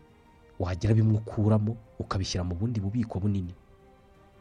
wagira 0.60 0.94
bimwe 0.98 1.18
ukuramo 1.22 1.78
ukabishyira 2.02 2.42
mu 2.44 2.56
bundi 2.58 2.80
bubiko 2.82 3.20
bunini. 3.22 3.54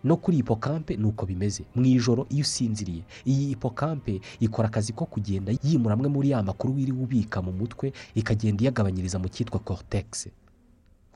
No 0.05 0.17
kuri 0.17 0.37
hipokampe 0.37 0.97
ni 0.97 1.05
uko 1.05 1.27
bimeze. 1.27 1.65
Mu 1.75 1.85
ijoro 1.85 2.27
iyo 2.31 2.43
usinziriye 2.43 3.03
iyi 3.27 3.47
hipokampe 3.49 4.21
ikora 4.41 4.69
akazi 4.69 4.93
ko 4.93 5.05
kugenda 5.07 5.53
yimura 5.63 5.95
amwe 5.95 6.09
muri 6.09 6.31
ya 6.31 6.43
makuru 6.43 6.75
wiriwe 6.75 7.03
ubika 7.03 7.43
mu 7.43 7.53
mutwe 7.53 7.93
ikagenda 8.15 8.63
iyagabanyiriza 8.63 9.19
mu 9.19 9.29
cyitwa 9.29 9.59
cortex. 9.61 10.29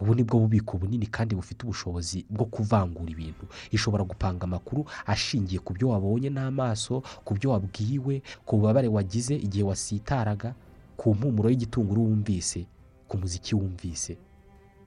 Ubu 0.03 0.15
ni 0.15 0.25
bwo 0.27 0.39
bubiko 0.41 0.79
bunini 0.79 1.07
kandi 1.07 1.35
bufite 1.39 1.63
ubushobozi 1.63 2.25
bwo 2.31 2.45
kuvangura 2.51 3.11
ibintu. 3.11 3.47
Ishobora 3.71 4.03
gupanga 4.05 4.45
amakuru 4.51 4.83
ashingiye 5.07 5.61
ku 5.63 5.73
byo 5.79 5.89
wabonye 5.95 6.27
n'amaso 6.31 7.03
ku 7.25 7.35
byo 7.39 7.51
wabwiwe 7.55 8.23
ku 8.45 8.57
bubabare 8.59 8.89
wagize 8.91 9.37
igihe 9.39 9.63
wasitaraga 9.65 10.55
ku 10.99 11.15
mpumuro 11.15 11.51
y'igitunguru 11.55 12.03
wumvise 12.03 12.67
ku 13.09 13.15
muziki 13.19 13.55
wumvise. 13.55 14.17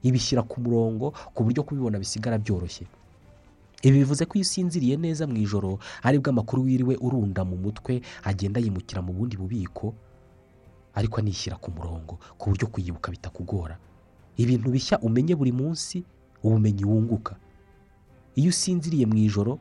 Ibishyira 0.04 0.44
ku 0.44 0.60
murongo 0.62 1.14
ku 1.34 1.44
buryo 1.48 1.64
kubibona 1.64 1.96
bisigara 2.00 2.36
byoroshye. 2.38 2.84
Ibi 3.86 3.98
bivuze 4.02 4.26
ko 4.26 4.34
iyo 4.38 4.42
usinziriye 4.48 4.96
neza 4.98 5.28
mu 5.30 5.38
ijoro 5.38 5.78
ari 6.04 6.18
bwo 6.20 6.30
amakuru 6.34 6.64
wiriwe 6.66 6.96
urunda 7.06 7.46
mu 7.46 7.56
mutwe 7.58 8.02
agenda 8.26 8.58
yimukira 8.60 9.02
mu 9.06 9.14
bundi 9.14 9.38
bubiko 9.38 9.94
ariko 10.98 11.16
anishyira 11.22 11.56
ku 11.62 11.70
murongo 11.72 12.18
ku 12.40 12.50
buryo 12.50 12.68
kuyibuka 12.72 13.12
bitakugora. 13.12 13.76
Ibintu 14.38 14.72
bishya 14.72 14.96
umenye 15.04 15.36
buri 15.36 15.52
munsi 15.52 16.04
ubumenyi 16.44 16.84
wunguka. 16.88 17.36
Iyo 18.36 18.50
usinziriye 18.50 19.06
mu 19.06 19.16
ijoro 19.28 19.60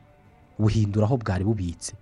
buhindura 0.59 1.05
aho 1.05 1.17
bwari 1.19 1.43
bubitse. 1.43 1.93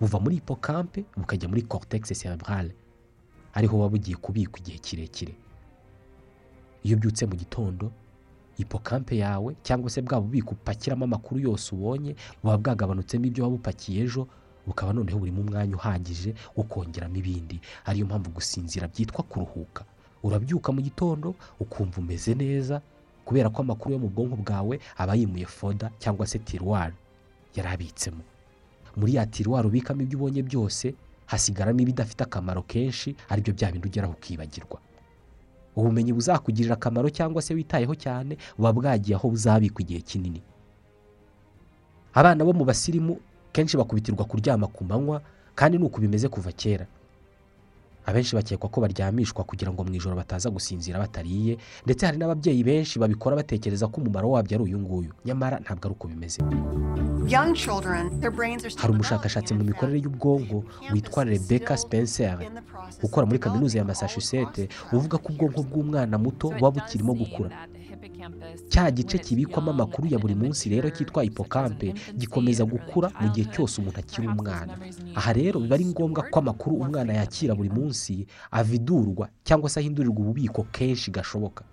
Buva 0.00 0.18
muri 0.22 0.34
hipokampe 0.38 1.04
bukajya 1.16 1.48
muri 1.50 1.62
cortex 1.66 2.14
cerebrale 2.20 2.72
ariho 3.54 3.74
buba 3.76 3.88
bugiye 3.90 4.16
kubikwa 4.16 4.58
igihe 4.62 4.78
kirekire. 4.78 5.34
Iyo 6.86 6.96
ubyutse 6.96 7.26
mu 7.26 7.34
gitondo 7.36 7.90
hipokampe 8.58 9.16
yawe 9.16 9.54
cyangwa 9.62 9.90
se 9.90 10.02
bwa 10.02 10.20
bubiko 10.20 10.50
upakiramo 10.58 11.04
amakuru 11.06 11.40
yose 11.40 11.70
ubonye 11.74 12.16
buba 12.42 12.58
bwagabanutsemo 12.58 13.24
ibyo 13.30 13.44
waba 13.44 13.56
upakiye 13.56 14.02
ejo 14.04 14.26
bukaba 14.66 14.92
noneho 14.92 15.18
burimo 15.18 15.40
umwanya 15.40 15.76
uhagije 15.76 16.34
wo 16.56 16.62
kongeramo 16.66 17.16
ibindi. 17.16 17.60
Ariyo 17.86 18.06
mpamvu 18.06 18.30
gusinzira 18.30 18.88
byitwa 18.88 19.22
kuruhuka. 19.24 19.84
Urabyuka 20.22 20.72
mu 20.72 20.80
gitondo 20.82 21.34
ukumva 21.60 22.00
umeze 22.02 22.34
neza 22.34 22.82
kubera 23.24 23.48
ko 23.50 23.62
amakuru 23.62 23.94
yo 23.94 23.98
mu 24.02 24.08
bwonko 24.12 24.36
bwawe 24.42 24.80
aba 24.98 25.14
yimuye 25.14 25.46
foda 25.46 25.90
cyangwa 25.98 26.26
se 26.26 26.38
tiruwari 26.38 26.94
yari 27.56 27.68
abitsemo 27.70 28.20
muri 28.96 29.14
ya 29.14 29.26
tiruwari 29.26 29.68
ubikamo 29.68 30.02
ibyo 30.02 30.18
ubonye 30.18 30.42
byose 30.42 30.94
hasigaramo 31.30 31.80
ibidafite 31.80 32.20
akamaro 32.24 32.62
kenshi 32.66 33.14
ari 33.30 33.40
byo 33.42 33.52
bya 33.54 33.72
bindi 33.72 33.88
ugeraho 33.88 34.12
ukibagirwa. 34.12 34.78
Ubumenyi 35.78 36.12
buzakugirira 36.12 36.74
akamaro 36.74 37.08
cyangwa 37.10 37.42
se 37.42 37.54
witayeho 37.54 37.94
cyane 37.94 38.34
buba 38.58 38.72
bwagiye 38.72 39.14
aho 39.16 39.30
buzabikwa 39.30 39.80
igihe 39.82 40.00
kinini. 40.02 40.42
Abana 42.14 42.44
bo 42.44 42.52
mu 42.52 42.64
basirimu 42.66 43.20
kenshi 43.52 43.76
bakubitirwa 43.78 44.24
kuryama 44.24 44.66
ku 44.66 44.84
manywa 44.84 45.22
kandi 45.54 45.78
ni 45.78 45.84
uku 45.86 46.00
bimeze 46.00 46.28
kuva 46.28 46.52
kera. 46.52 46.86
Abenshi 48.08 48.32
bakekwa 48.36 48.68
ko 48.72 48.80
baryamishwa 48.80 49.44
kugira 49.44 49.68
ngo 49.72 49.84
mu 49.84 49.92
ijoro 49.94 50.16
bataza 50.16 50.48
gusinzira 50.50 50.96
batariye 50.98 51.58
ndetse 51.84 52.06
hari 52.08 52.16
n'ababyeyi 52.18 52.64
benshi 52.64 52.96
babikora 52.98 53.36
batekereza 53.36 53.84
ko 53.92 54.00
umumaro 54.00 54.30
wabyo 54.32 54.56
ari 54.56 54.64
uyu 54.64 54.78
nguyu. 54.80 55.12
Nyamara 55.28 55.60
ntabwo 55.60 55.84
ari 55.86 55.92
uko 55.94 56.08
bimeze. 56.08 56.40
Hari 58.80 58.92
umushakashatsi 58.92 59.52
mu 59.54 59.64
mikorere 59.64 59.98
y'ubwonko 60.00 60.64
witwa 60.92 61.24
rebecca 61.24 61.76
spencer. 61.76 62.38
ukora 63.02 63.26
muri 63.26 63.38
kaminuza 63.38 63.78
ya 63.78 63.84
massachusetts 63.84 64.66
uvuga 64.92 65.18
ko 65.18 65.28
ubwonko 65.32 65.60
bw'umwana 65.68 66.16
muto 66.18 66.48
buba 66.50 66.70
bukirimo 66.80 67.12
gukura. 67.14 67.50
Cya 68.68 68.90
gice 68.90 69.18
kibikwamo 69.18 69.70
amakuru 69.70 70.08
ya 70.08 70.18
buri 70.18 70.34
munsi 70.34 70.68
rero 70.68 70.90
cyitwa 70.90 71.22
hipokampe 71.22 71.94
gikomeza 72.16 72.64
gukura 72.64 73.10
mu 73.20 73.28
gihe 73.32 73.46
cyose 73.52 73.80
umuntu 73.80 73.98
akiri 74.00 74.26
umwana. 74.28 74.78
aha 75.14 75.32
rero 75.32 75.60
biba 75.60 75.74
ari 75.74 75.84
ngombwa 75.86 76.22
ko 76.30 76.38
amakuru 76.38 76.76
umwana 76.76 77.12
yakira 77.14 77.54
buri 77.54 77.70
munsi 77.70 78.26
avidurwa 78.50 79.28
cyangwa 79.44 79.70
se 79.70 79.80
ahindurirwa 79.80 80.20
ububiko 80.20 80.62
kenshi 80.72 81.10
gashoboka. 81.10 81.64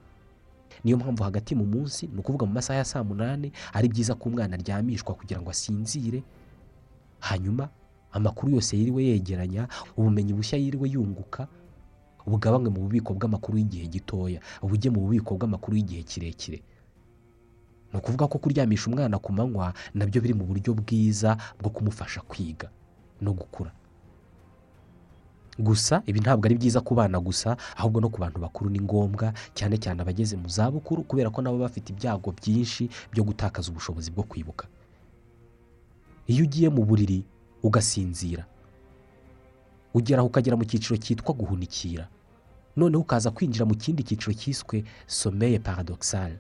Niyo 0.84 0.98
mpamvu 0.98 1.24
hagati 1.24 1.56
mu 1.56 1.66
munsi 1.66 2.08
ni 2.08 2.20
ukuvuga 2.20 2.46
mu 2.46 2.54
masaha 2.54 2.78
ya 2.80 2.86
saa 2.86 3.04
munani 3.04 3.52
ari 3.74 3.88
byiza 3.90 4.16
ko 4.16 4.30
umwana 4.30 4.54
aryamishwa 4.56 5.16
kugira 5.16 5.42
ngo 5.42 5.50
asinzire. 5.50 6.24
Hanyuma 7.20 7.70
amakuru 8.12 8.52
yose 8.56 8.78
yiriwe 8.78 9.04
yegeranya 9.04 9.68
ubumenyi 9.98 10.34
bushya 10.34 10.58
yiriwe 10.60 10.90
yunguka 10.90 11.48
bugabanywe 12.28 12.70
mu 12.70 12.80
bubiko 12.86 13.14
bw'amakuru 13.14 13.58
y'igihe 13.58 13.86
gitoya 13.88 14.40
bujye 14.62 14.90
mu 14.92 15.00
bubiko 15.06 15.36
bw'amakuru 15.38 15.78
y'igihe 15.78 16.04
kirekire. 16.04 16.60
Ni 17.94 18.00
ukuvuga 18.00 18.28
ko 18.28 18.38
kuryamisha 18.44 18.90
umwana 18.92 19.16
ku 19.20 19.32
manywa 19.34 19.74
na 19.94 20.04
byo 20.06 20.20
biri 20.22 20.34
mu 20.36 20.44
buryo 20.46 20.74
bwiza 20.76 21.38
bwo 21.62 21.70
kumufasha 21.72 22.22
kwiga 22.28 22.68
no 23.22 23.32
gukura. 23.34 23.72
Gusa 25.60 26.04
ibi 26.06 26.20
ntabwo 26.20 26.46
ari 26.52 26.56
byiza 26.60 26.82
ku 26.84 26.92
bana 27.00 27.16
gusa 27.20 27.56
ahubwo 27.80 28.02
no 28.04 28.10
ku 28.12 28.20
bantu 28.20 28.40
bakuru 28.44 28.68
ni 28.70 28.80
ngombwa 28.84 29.32
cyane 29.56 29.78
cyane 29.80 30.02
abageze 30.04 30.36
mu 30.36 30.50
zabukuru 30.52 31.04
kubera 31.08 31.30
ko 31.32 31.40
nabo 31.42 31.58
bafite 31.64 31.90
ibyago 31.96 32.32
byinshi 32.36 32.90
byo 33.12 33.24
gutakaza 33.24 33.72
ubushobozi 33.72 34.12
bwo 34.12 34.24
kwibuka. 34.28 34.68
Iyo 36.28 36.44
ugiye 36.44 36.68
mu 36.70 36.84
buriri 36.84 37.24
ugasinzira. 37.64 38.44
Ugeraho 39.96 40.28
ukagera 40.28 40.56
mu 40.60 40.66
cyiciro 40.68 40.98
cyitwa 41.00 41.32
guhunikira. 41.34 42.08
Noneho 42.76 43.02
ukaza 43.02 43.32
kwinjira 43.32 43.64
mu 43.66 43.76
kindi 43.80 44.04
cyiciro 44.04 44.34
cyiswe 44.36 44.84
someye 45.08 45.60
paradoxal. 45.64 46.32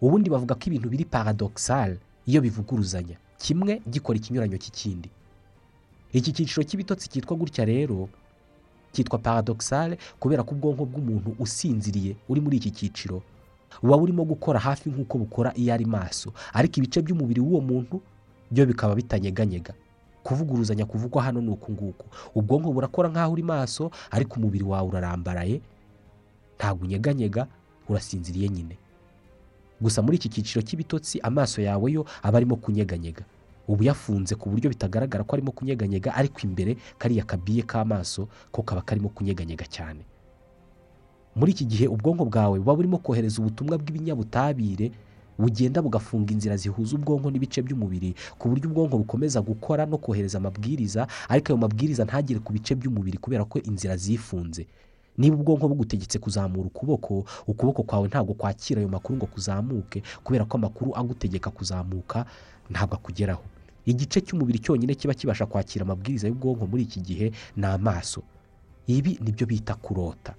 Ubundi 0.00 0.30
bavuga 0.32 0.54
ko 0.56 0.62
ibintu 0.72 0.88
biri 0.88 1.04
paradoxal 1.04 1.96
iyo 2.26 2.40
bivuguruzanya. 2.40 3.16
Kimwe 3.38 3.82
gikora 3.90 4.16
ikinyuranyo 4.18 4.56
cy'ikindi. 4.56 5.08
Iki 6.12 6.32
cyiciro 6.32 6.62
cy'ibitotsi 6.64 7.08
cyitwa 7.12 7.36
gutya 7.36 7.64
rero 7.68 8.08
cyitwa 8.96 9.18
paradoxal 9.20 9.96
kubera 10.18 10.42
ko 10.42 10.54
ubwonko 10.56 10.84
bw'umuntu 10.88 11.36
usinziriye 11.38 12.16
uri 12.28 12.40
muri 12.40 12.56
iki 12.56 12.70
cyiciro. 12.72 13.20
Buba 13.82 13.98
burimo 14.00 14.24
gukora 14.24 14.58
hafi 14.58 14.88
nk'uko 14.90 15.18
bukora 15.28 15.52
iyo 15.54 15.70
ari 15.76 15.84
maso. 15.86 16.32
Ariko 16.56 16.80
ibice 16.80 17.02
by'umubiri 17.04 17.40
w'uwo 17.44 17.60
muntu 17.60 18.00
byo 18.50 18.64
bikaba 18.66 18.94
bitanyeganyega. 18.96 19.74
Kuvuguruzanya 20.22 20.84
kuvugwa 20.86 21.22
hano 21.22 21.40
ni 21.40 21.48
uku 21.50 21.72
nguku. 21.72 22.06
Ubwonko 22.34 22.72
burakora 22.72 23.08
nk'aho 23.08 23.32
uri 23.32 23.42
maso 23.42 23.90
ariko 24.10 24.36
umubiri 24.40 24.64
wawe 24.64 24.88
urarambaraye 24.88 25.60
ntabwo 26.58 26.84
unyeganyega 26.84 27.46
urasinziriye 27.88 28.48
nyine. 28.48 28.76
Gusa 29.80 30.02
muri 30.04 30.16
iki 30.20 30.28
cyiciro 30.28 30.60
cy'ibitotsi 30.62 31.20
amaso 31.24 31.62
yawe 31.64 31.88
yo 31.92 32.04
aba 32.22 32.36
arimo 32.36 32.56
kunyeganyega. 32.56 33.24
Ubu 33.68 33.82
yafunze 33.86 34.34
ku 34.36 34.50
buryo 34.50 34.68
bitagaragara 34.70 35.24
ko 35.24 35.32
arimo 35.36 35.52
kunyeganyega 35.56 36.12
ariko 36.14 36.40
imbere 36.44 36.76
kariya 36.98 37.24
kabiye 37.24 37.62
k'amaso 37.64 38.28
ko 38.52 38.60
kaba 38.62 38.82
karimo 38.84 39.08
kunyeganyega 39.08 39.64
cyane. 39.64 40.04
Muri 41.36 41.52
iki 41.56 41.64
gihe 41.64 41.86
ubwonko 41.88 42.24
bwawe 42.28 42.58
buba 42.58 42.74
burimo 42.76 42.98
kohereza 42.98 43.38
ubutumwa 43.40 43.78
bw'ibinyabutabire 43.78 44.90
bugenda 45.40 45.82
bugafunga 45.82 46.32
inzira 46.32 46.56
zihuza 46.56 46.96
ubwonko 46.96 47.30
n'ibice 47.30 47.62
by'umubiri 47.62 48.14
ku 48.38 48.48
buryo 48.48 48.68
ubwonko 48.70 48.98
bukomeza 49.00 49.40
gukora 49.40 49.86
no 49.86 49.98
kohereza 49.98 50.38
amabwiriza 50.38 51.06
ariko 51.28 51.52
ayo 51.52 51.58
mabwiriza 51.58 52.04
ntagere 52.04 52.40
ku 52.44 52.52
bice 52.52 52.74
by'umubiri 52.76 53.18
kubera 53.18 53.44
ko 53.44 53.58
inzira 53.58 53.96
zifunze. 53.96 54.66
Niba 55.18 55.36
ubwonko 55.36 55.68
bugutegetse 55.68 56.18
kuzamura 56.18 56.66
ukuboko 56.70 57.24
ukuboko 57.46 57.82
kwawe 57.82 58.08
ntabwo 58.08 58.34
kwakira 58.34 58.80
ayo 58.80 58.88
makuru 58.88 59.16
ngo 59.16 59.26
kuzamuke 59.26 60.02
kubera 60.24 60.44
ko 60.44 60.56
amakuru 60.56 60.94
agutegeka 60.96 61.50
kuzamuka 61.50 62.24
ntabwo 62.70 62.94
akugeraho. 62.96 63.42
Igice 63.86 64.20
cy'umubiri 64.20 64.58
cyonyine 64.60 64.94
kiba 64.94 65.14
kibasha 65.14 65.46
kwakira 65.46 65.82
amabwiriza 65.84 66.28
y'ubwonko 66.28 66.66
muri 66.66 66.82
iki 66.84 67.00
gihe 67.00 67.32
ni 67.56 67.66
amaso 67.66 68.22
ibi 68.86 69.18
ni 69.24 69.32
byo 69.32 69.46
bita 69.46 69.74
kurota. 69.74 70.34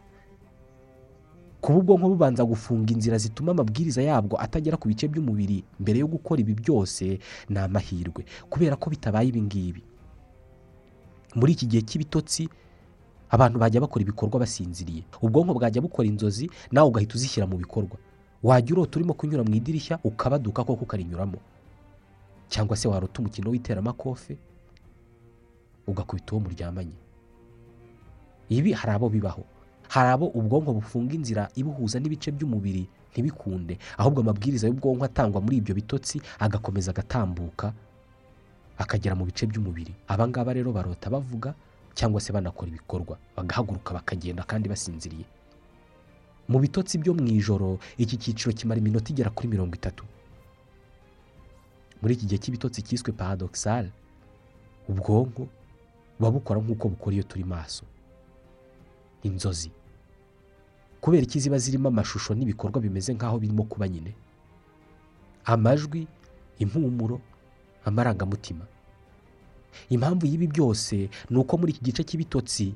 Kuba 1.61 1.77
ubwonko 1.79 2.09
bubanza 2.09 2.43
gufunga 2.45 2.89
inzira 2.93 3.17
zituma 3.17 3.51
amabwiriza 3.53 4.01
yabwo 4.01 4.33
atagera 4.41 4.77
ku 4.81 4.87
bice 4.89 5.05
by'umubiri 5.07 5.61
mbere 5.79 5.99
yo 6.01 6.07
gukora 6.09 6.41
ibi 6.41 6.53
byose 6.57 7.19
ni 7.49 7.57
amahirwe. 7.59 8.25
Kubera 8.49 8.75
ko 8.75 8.89
bitabaye 8.89 9.27
ibi 9.29 9.41
ngibi. 9.45 9.81
Muri 11.37 11.51
iki 11.53 11.65
gihe 11.69 11.81
cy'ibitotsi 11.85 12.49
abantu 13.29 13.59
bajya 13.61 13.81
bakora 13.81 14.01
ibikorwa 14.03 14.39
basinziriye. 14.41 15.03
Ubwonko 15.21 15.53
bwajya 15.53 15.81
bukora 15.85 16.07
inzozi 16.09 16.49
nawe 16.73 16.87
ugahita 16.89 17.15
uzishyira 17.15 17.45
mu 17.47 17.57
bikorwa. 17.61 17.97
Wajya 18.43 18.73
urota 18.73 18.97
urimo 18.97 19.13
kunyura 19.13 19.43
mu 19.45 19.53
idirishya 19.55 19.99
ukabaduka 20.03 20.63
koko 20.65 20.83
ukarinyuramo. 20.83 21.37
Cyangwa 22.49 22.73
se 22.77 22.87
warota 22.89 23.21
umukino 23.21 23.49
w'iteramakofe 23.53 24.33
ugakubita 25.87 26.33
uwo 26.35 26.41
muryamanye. 26.49 26.97
Ibi 28.49 28.73
hari 28.73 28.91
abo 28.97 29.09
bibaho. 29.09 29.43
Hari 29.91 30.09
abo 30.15 30.27
ubwonko 30.31 30.71
bufunga 30.79 31.13
inzira 31.19 31.43
ibuhuza 31.59 31.99
n'ibice 31.99 32.31
by'umubiri 32.31 32.87
ntibikunde. 33.11 33.75
Ahubwo 33.99 34.21
amabwiriza 34.23 34.67
y'ubwonko 34.71 35.03
atangwa 35.05 35.41
muri 35.43 35.57
ibyo 35.59 35.75
bitotsi 35.75 36.21
agakomeza 36.39 36.91
agatambuka 36.95 37.73
akagera 38.79 39.15
mu 39.19 39.25
bice 39.27 39.43
by'umubiri. 39.51 39.91
Abangaba 40.07 40.53
rero 40.55 40.71
barota 40.71 41.09
bavuga 41.11 41.51
cyangwa 41.93 42.21
se 42.23 42.31
banakora 42.33 42.71
ibikorwa 42.71 43.17
bagahaguruka 43.35 43.91
bakagenda 43.93 44.43
kandi 44.47 44.69
basinziriye. 44.71 45.25
Mu 46.47 46.59
bitotsi 46.63 46.95
byo 46.97 47.11
mu 47.13 47.27
ijoro 47.27 47.79
iki 47.99 48.15
cyiciro 48.17 48.55
kimara 48.55 48.79
iminota 48.79 49.11
igera 49.11 49.29
kuri 49.29 49.47
mirongo 49.51 49.75
itatu. 49.75 50.03
Muri 52.01 52.13
iki 52.15 52.25
gihe 52.25 52.39
cy'ibitotsi 52.41 52.79
cyiswe 52.81 53.11
paradokisale 53.11 53.91
ubwonko 54.89 55.47
buba 56.19 56.31
bukora 56.31 56.59
nk'uko 56.63 56.85
bukora 56.95 57.13
iyo 57.19 57.23
turi 57.27 57.43
maso. 57.43 57.83
Inzozi. 59.23 59.69
Kubera 61.01 61.23
iki 61.23 61.39
ziba 61.39 61.57
zirimo 61.57 61.87
amashusho 61.89 62.33
n'ibikorwa 62.35 62.81
bimeze 62.81 63.13
nk'aho 63.13 63.39
birimo 63.39 63.63
kuba 63.63 63.87
nyine? 63.87 64.13
Amajwi 65.45 66.07
impumuro 66.59 67.19
amarangamutima. 67.85 68.65
Impamvu 69.89 70.25
y'ibi 70.25 70.47
byose 70.47 71.09
ni 71.29 71.37
uko 71.37 71.57
muri 71.57 71.71
iki 71.73 71.81
gice 71.83 72.03
cy'ibitotsi 72.03 72.75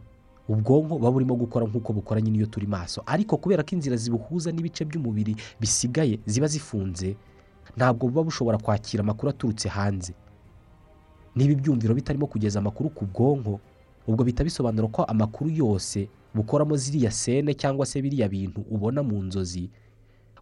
ubwonko 0.50 0.98
buba 0.98 1.12
burimo 1.12 1.36
gukora 1.36 1.66
nk'uko 1.70 1.94
bukora 1.94 2.22
nyine 2.22 2.38
iyo 2.38 2.46
turi 2.50 2.68
maso. 2.68 3.04
Ariko 3.06 3.38
kubera 3.38 3.64
ko 3.64 3.76
inzira 3.76 3.96
zibuhuza 3.98 4.50
n'ibice 4.52 4.86
by'umubiri 4.86 5.36
bisigaye 5.62 6.20
ziba 6.26 6.48
zifunze 6.48 7.16
ntabwo 7.78 8.08
buba 8.10 8.24
bushobora 8.26 8.58
kwakira 8.58 9.04
amakuru 9.04 9.30
aturutse 9.30 9.70
hanze. 9.70 10.14
Niba 11.36 11.52
ibyumviro 11.54 11.94
bitarimo 11.94 12.26
kugeza 12.28 12.60
amakuru 12.60 12.90
ku 12.90 13.06
bwonko 13.06 13.60
ubwo 14.08 14.24
bihita 14.24 14.44
bisobanura 14.44 14.88
ko 14.88 15.04
amakuru 15.04 15.50
yose 15.52 16.08
bukoramo 16.36 16.76
ziriya 16.78 17.12
sene 17.12 17.54
cyangwa 17.56 17.86
se 17.86 18.02
biriya 18.02 18.28
bintu 18.30 18.62
ubona 18.70 19.04
mu 19.04 19.24
nzozi 19.24 19.70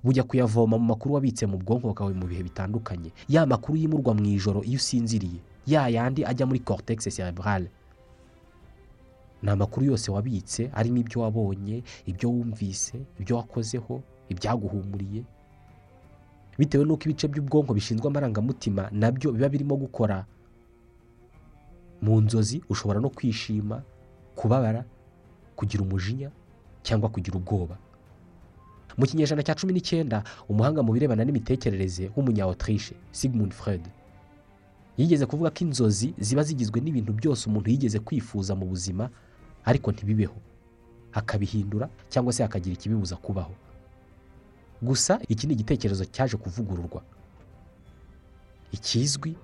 bujya 0.03 0.23
kuyavoma 0.23 0.77
mu 0.77 0.85
makuru 0.85 1.13
wabitse 1.15 1.45
mu 1.45 1.57
bwonko 1.57 1.93
bwawe 1.93 2.13
mu 2.13 2.25
bihe 2.27 2.43
bitandukanye. 2.43 3.11
Ya 3.29 3.45
makuru 3.45 3.77
yimurwa 3.77 4.13
mu 4.13 4.25
ijoro 4.25 4.59
iyo 4.65 4.75
usinziriye 4.81 5.39
ya 5.67 5.87
yandi 5.87 6.25
ajya 6.25 6.45
muri 6.45 6.59
cortex 6.59 7.07
cerebrale 7.15 7.69
ni 9.43 9.49
amakuru 9.49 9.85
yose 9.85 10.11
wabitse 10.11 10.71
arimo 10.73 10.97
ibyo 10.97 11.21
wabonye 11.21 11.83
ibyo 12.05 12.29
wumvise 12.29 12.99
ibyo 13.19 13.37
wakozeho 13.37 14.01
ibyaguhumuriye. 14.29 15.23
Bitewe 16.57 16.85
n'uko 16.85 17.03
ibice 17.07 17.27
by'ubwonko 17.27 17.73
bishinzwe 17.73 18.07
amarangamutima 18.07 18.89
na 18.91 19.11
byo 19.11 19.31
biba 19.31 19.49
birimo 19.49 19.75
gukora 19.79 20.25
mu 22.01 22.21
nzozi 22.21 22.61
ushobora 22.69 22.99
no 22.99 23.09
kwishima 23.09 23.81
kubabara 24.35 24.83
kugira 25.55 25.83
umujinya 25.83 26.29
cyangwa 26.83 27.09
kugira 27.09 27.37
ubwoba. 27.37 27.77
Mu 28.97 29.05
kinyejana 29.09 29.41
cya 29.43 29.55
cumi 29.57 29.73
n'icyenda 29.73 30.23
umuhanga 30.49 30.83
mu 30.85 30.93
birebana 30.93 31.23
n'imitekerereze 31.25 32.11
w'umunya 32.15 32.43
Autriche 32.45 32.93
Sigmund 33.11 33.51
Freud 33.53 33.81
yigeze 34.97 35.25
kuvuga 35.25 35.49
ko 35.49 35.59
inzozi 35.65 36.13
ziba 36.21 36.43
zigizwe 36.45 36.77
n'ibintu 36.81 37.13
byose 37.17 37.49
umuntu 37.49 37.69
yigeze 37.73 37.97
kwifuza 37.99 38.53
mu 38.55 38.65
buzima 38.69 39.09
ariko 39.65 39.89
ntibibeho. 39.91 40.37
Akabihindura 41.13 41.89
cyangwa 42.09 42.33
se 42.33 42.43
akagira 42.45 42.73
ikibibuza 42.77 43.15
kubaho. 43.17 43.53
Gusa 44.81 45.17
iki 45.29 45.47
ni 45.47 45.53
igitekerezo 45.57 46.05
cyaje 46.05 46.37
kuvugururwa. 46.37 47.01
Ikizwi 48.71 49.35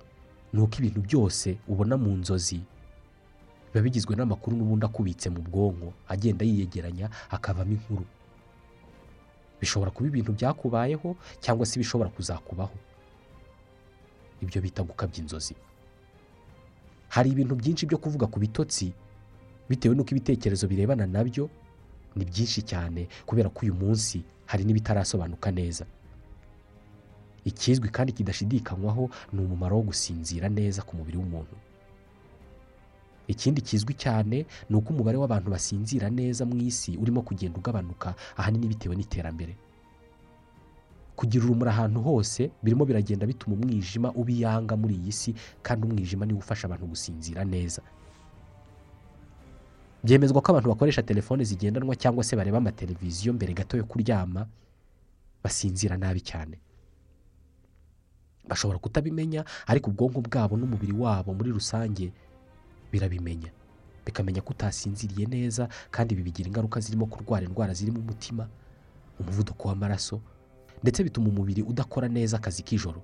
ni 0.52 0.60
uko 0.60 0.74
ibintu 0.78 1.00
byose 1.00 1.56
ubona 1.68 1.96
mu 1.96 2.10
nzozi 2.22 2.60
biba 3.72 3.82
bigizwe 3.84 4.16
n'amakuru 4.16 4.56
n'ubundi 4.56 4.84
akubitse 4.86 5.30
mu 5.30 5.40
bwonko 5.46 5.92
agenda 6.08 6.44
yiyegeranya 6.44 7.06
akavamo 7.30 7.72
inkuru. 7.72 8.04
Bishobora 9.60 9.90
kuba 9.90 10.08
ibintu 10.08 10.32
byakubayeho 10.32 11.16
cyangwa 11.40 11.66
se 11.66 11.74
ibishobora 11.78 12.10
kuzakubaho. 12.10 12.74
Ibyo 14.42 14.58
bita 14.62 14.82
gukabya 14.82 15.18
inzozi. 15.22 15.54
Hari 17.08 17.30
ibintu 17.30 17.54
byinshi 17.54 17.86
byo 17.86 17.98
kuvuga 17.98 18.26
ku 18.26 18.38
bitotsi 18.40 18.92
bitewe 19.68 19.94
n'uko 19.94 20.10
ibitekerezo 20.16 20.66
birebana 20.66 21.06
na 21.06 21.22
byo 21.24 21.46
ni 22.16 22.24
byinshi 22.24 22.62
cyane 22.66 23.06
kubera 23.26 23.48
ko 23.52 23.60
uyu 23.68 23.74
munsi 23.74 24.22
hari 24.50 24.64
n'ibitarasobanuka 24.64 25.50
neza. 25.54 25.84
Ikizwi 27.44 27.88
kandi 27.88 28.12
kidashidikanywaho 28.12 29.10
ni 29.32 29.38
umumaro 29.44 29.76
wo 29.76 29.82
gusinzira 29.92 30.48
neza 30.48 30.82
ku 30.82 30.96
mubiri 30.96 31.16
w'umuntu. 31.20 31.54
Ikindi 33.30 33.60
kizwi 33.62 33.94
cyane 33.94 34.46
ni 34.68 34.74
uko 34.76 34.90
umubare 34.92 35.16
w'abantu 35.18 35.48
basinzira 35.54 36.10
neza 36.10 36.42
mu 36.44 36.56
isi 36.58 36.96
urimo 36.98 37.22
kugenda 37.22 37.58
ugabanuka 37.58 38.14
ahanini 38.36 38.66
bitewe 38.68 38.94
n'iterambere. 38.98 39.54
Kugira 41.16 41.44
urumuri 41.44 41.70
ahantu 41.70 42.00
hose 42.02 42.50
birimo 42.62 42.84
biragenda 42.88 43.26
bituma 43.28 43.54
umwijima 43.56 44.08
uba 44.20 44.30
iyanga 44.32 44.74
muri 44.76 44.94
iyi 45.00 45.12
si 45.12 45.30
kandi 45.62 45.86
umwijima 45.86 46.24
niwo 46.26 46.38
ufasha 46.40 46.64
abantu 46.66 46.86
gusinzira 46.90 47.44
neza. 47.44 47.82
Byemezwa 50.04 50.40
ko 50.42 50.48
abantu 50.52 50.68
bakoresha 50.72 51.02
telefone 51.04 51.44
zigendanwa 51.44 51.92
cyangwa 51.96 52.24
se 52.24 52.32
bareba 52.36 52.58
amateleviziyo 52.58 53.32
mbere 53.36 53.52
gato 53.52 53.76
yo 53.76 53.84
kuryama 53.84 54.46
basinzira 55.44 55.96
nabi 56.00 56.20
cyane. 56.24 56.56
Bashobora 58.48 58.78
kutabimenya 58.80 59.44
ariko 59.68 59.90
ubwonko 59.92 60.20
bwabo 60.24 60.56
n'umubiri 60.56 60.92
wabo 60.96 61.34
muri 61.36 61.50
rusange 61.52 62.12
birabimenya 62.92 63.50
bikamenya 64.06 64.40
ko 64.42 64.50
utasinziriye 64.56 65.26
neza 65.26 65.68
kandi 65.90 66.14
ibi 66.14 66.22
bigira 66.22 66.48
ingaruka 66.48 66.80
zirimo 66.80 67.06
kurwara 67.06 67.46
indwara 67.46 67.74
zirimo 67.74 67.98
umutima 68.00 68.48
umuvuduko 69.20 69.68
w'amaraso 69.68 70.20
ndetse 70.82 71.04
bituma 71.04 71.28
umubiri 71.28 71.62
udakora 71.62 72.08
neza 72.08 72.36
akazi 72.40 72.62
k'ijoro. 72.64 73.02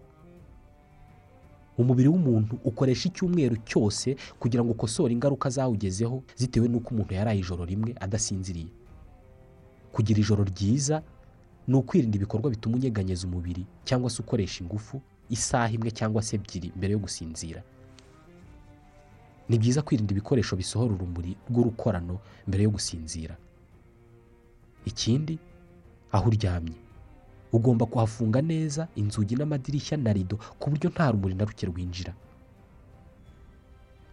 Umubiri 1.78 2.08
w'umuntu 2.08 2.56
ukoresha 2.64 3.08
icyumweru 3.08 3.56
cyose 3.68 4.16
kugira 4.40 4.64
ngo 4.64 4.72
ukosore 4.72 5.12
ingaruka 5.12 5.50
zawugezeho 5.50 6.22
zitewe 6.40 6.68
n'uko 6.68 6.88
umuntu 6.96 7.12
yaraye 7.14 7.38
ijoro 7.44 7.64
rimwe 7.68 7.92
adasinziriye. 8.00 8.72
Kugira 9.92 10.18
ijoro 10.24 10.44
ryiza 10.44 11.02
ni 11.68 11.74
ukwirinda 11.76 12.16
ibikorwa 12.16 12.48
bituma 12.50 12.76
unyeganyeza 12.80 13.26
umubiri 13.28 13.66
cyangwa 13.84 14.08
se 14.10 14.22
ukoresha 14.24 14.64
ingufu 14.64 15.00
isaha 15.28 15.68
imwe 15.76 15.90
cyangwa 15.92 16.22
se 16.24 16.36
ebyiri 16.40 16.72
mbere 16.76 16.92
yo 16.92 16.98
gusinzira. 16.98 17.60
Ni 19.48 19.58
byiza 19.58 19.82
kwirinda 19.82 20.12
ibikoresho 20.12 20.56
bisohora 20.56 20.94
urumuri 20.94 21.36
rw'urukorano 21.50 22.18
mbere 22.48 22.62
yo 22.64 22.70
gusinzira. 22.70 23.36
Ikindi 24.84 25.38
aho 26.12 26.26
uryamye. 26.30 26.74
Ugomba 27.52 27.86
kuhafunga 27.86 28.42
neza 28.42 28.88
inzugi 28.96 29.36
n'amadirishya 29.36 29.96
na 29.96 30.12
rido 30.12 30.36
ku 30.58 30.70
buryo 30.70 30.90
nta 30.90 31.10
rumuri 31.10 31.34
na 31.34 31.44
ruke 31.46 31.66
rwinjira. 31.66 32.12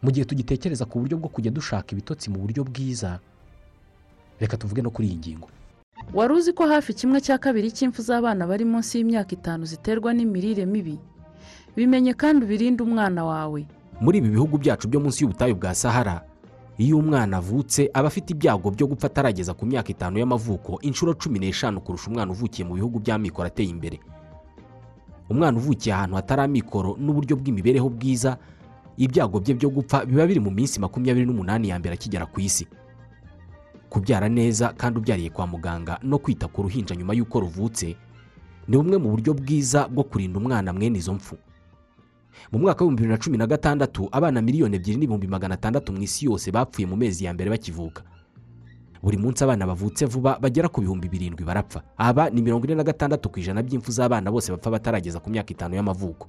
Mu 0.04 0.12
gihe 0.12 0.26
tugitekereza 0.26 0.86
ku 0.86 1.00
buryo 1.00 1.18
bwo 1.18 1.30
kujya 1.30 1.52
dushaka 1.52 1.92
ibitotsi 1.94 2.30
mu 2.30 2.38
buryo 2.44 2.64
bwiza 2.64 3.20
reka 4.40 4.58
tuvuge 4.58 4.82
no 4.82 4.90
kuri 4.94 5.08
iyi 5.08 5.18
ngingo. 5.18 5.48
Wari 6.14 6.34
uzi 6.34 6.54
ko 6.54 6.68
hafi 6.68 6.94
kimwe 6.94 7.22
cya 7.22 7.38
kabiri 7.38 7.72
cy'impfu 7.72 8.02
z'abana 8.02 8.44
bari 8.48 8.66
munsi 8.66 8.98
y'imyaka 9.00 9.32
itanu 9.34 9.66
ziterwa 9.66 10.14
n'imirire 10.14 10.66
mibi? 10.66 11.00
Bimenye 11.76 12.14
kandi 12.14 12.46
ubirinde 12.46 12.84
umwana 12.84 13.24
wawe. 13.26 13.66
Muri 14.04 14.18
ibi 14.20 14.30
bihugu 14.36 14.58
byacu 14.60 14.88
byo 14.92 15.00
munsi 15.00 15.24
y'ubutayu 15.24 15.56
bwa 15.56 15.72
sahara. 15.76 16.22
Iyo 16.78 16.98
umwana 16.98 17.38
avutse 17.38 17.90
aba 17.94 18.08
afite 18.08 18.34
ibyago 18.34 18.72
byo 18.74 18.88
gupfa 18.88 19.08
atarageza 19.08 19.54
ku 19.54 19.64
myaka 19.66 19.90
itanu 19.94 20.20
y'amavuko 20.20 20.80
inshuro 20.82 21.14
cumi 21.14 21.40
n'eshanu 21.40 21.80
kurusha 21.82 22.10
umwana 22.12 22.32
uvukiye 22.34 22.68
mu 22.68 22.74
bihugu 22.76 23.00
by'amikoro 23.00 23.48
ateye 23.48 23.70
imbere. 23.70 24.00
Umwana 25.30 25.58
uvukiye 25.58 25.94
ahantu 25.96 26.16
hatari 26.18 26.42
amikoro 26.42 26.98
n'uburyo 27.00 27.36
bw'imibereho 27.38 27.88
bwiza 27.90 28.38
ibyago 28.98 29.40
bye 29.40 29.54
byo 29.56 29.70
gupfa 29.70 30.06
biba 30.06 30.26
biri 30.28 30.40
mu 30.42 30.52
minsi 30.52 30.80
makumyabiri 30.82 31.26
n'umunani 31.30 31.70
ya 31.70 31.80
mbere 31.80 31.94
akigera 31.96 32.26
ku 32.26 32.42
isi. 32.42 32.68
Kubyara 33.90 34.26
neza 34.30 34.74
kandi 34.74 35.00
ubyariye 35.00 35.30
kwa 35.30 35.48
muganga 35.48 36.00
no 36.04 36.18
kwita 36.18 36.48
ku 36.50 36.62
ruhinja 36.66 36.96
nyuma 36.98 37.14
y'uko 37.14 37.40
ruvutse 37.40 37.96
ni 38.68 38.74
bumwe 38.78 38.98
mu 38.98 39.10
buryo 39.14 39.34
bwiza 39.38 39.86
bwo 39.88 40.04
kurinda 40.04 40.40
umwana 40.42 40.74
mwene 40.74 40.98
izo 41.00 41.14
mfu 41.14 41.38
mu 42.52 42.60
mwaka 42.60 42.84
w'ibihumbi 42.86 43.02
bibiri 43.02 43.12
na 43.12 43.18
cumi 43.24 43.38
na 43.38 43.48
gatandatu 43.48 44.10
abana 44.12 44.42
miliyoni 44.42 44.76
ebyiri 44.76 44.98
n'ibihumbi 45.00 45.28
magana 45.28 45.54
atandatu 45.56 45.94
mu 45.94 46.02
isi 46.02 46.26
yose 46.26 46.52
bapfuye 46.52 46.88
mu 46.88 46.96
mezi 46.96 47.26
ya 47.26 47.34
mbere 47.34 47.50
bakivuka. 47.50 48.04
Buri 49.04 49.18
munsi 49.18 49.44
abana 49.44 49.68
bavutse 49.68 50.06
vuba 50.06 50.40
bagera 50.40 50.70
ku 50.70 50.82
bihumbi 50.82 51.10
birindwi 51.10 51.44
barapfa. 51.46 51.84
Aba 51.98 52.30
ni 52.30 52.42
mirongo 52.42 52.66
ine 52.66 52.76
na 52.76 52.84
gatandatu 52.84 53.30
ku 53.30 53.40
ijana 53.40 53.60
by'impfu 53.64 53.92
z'abana 53.92 54.32
bose 54.32 54.52
bapfa 54.52 54.72
batarageza 54.72 55.20
ku 55.20 55.30
myaka 55.30 55.52
itanu 55.52 55.76
y'amavuko. 55.76 56.28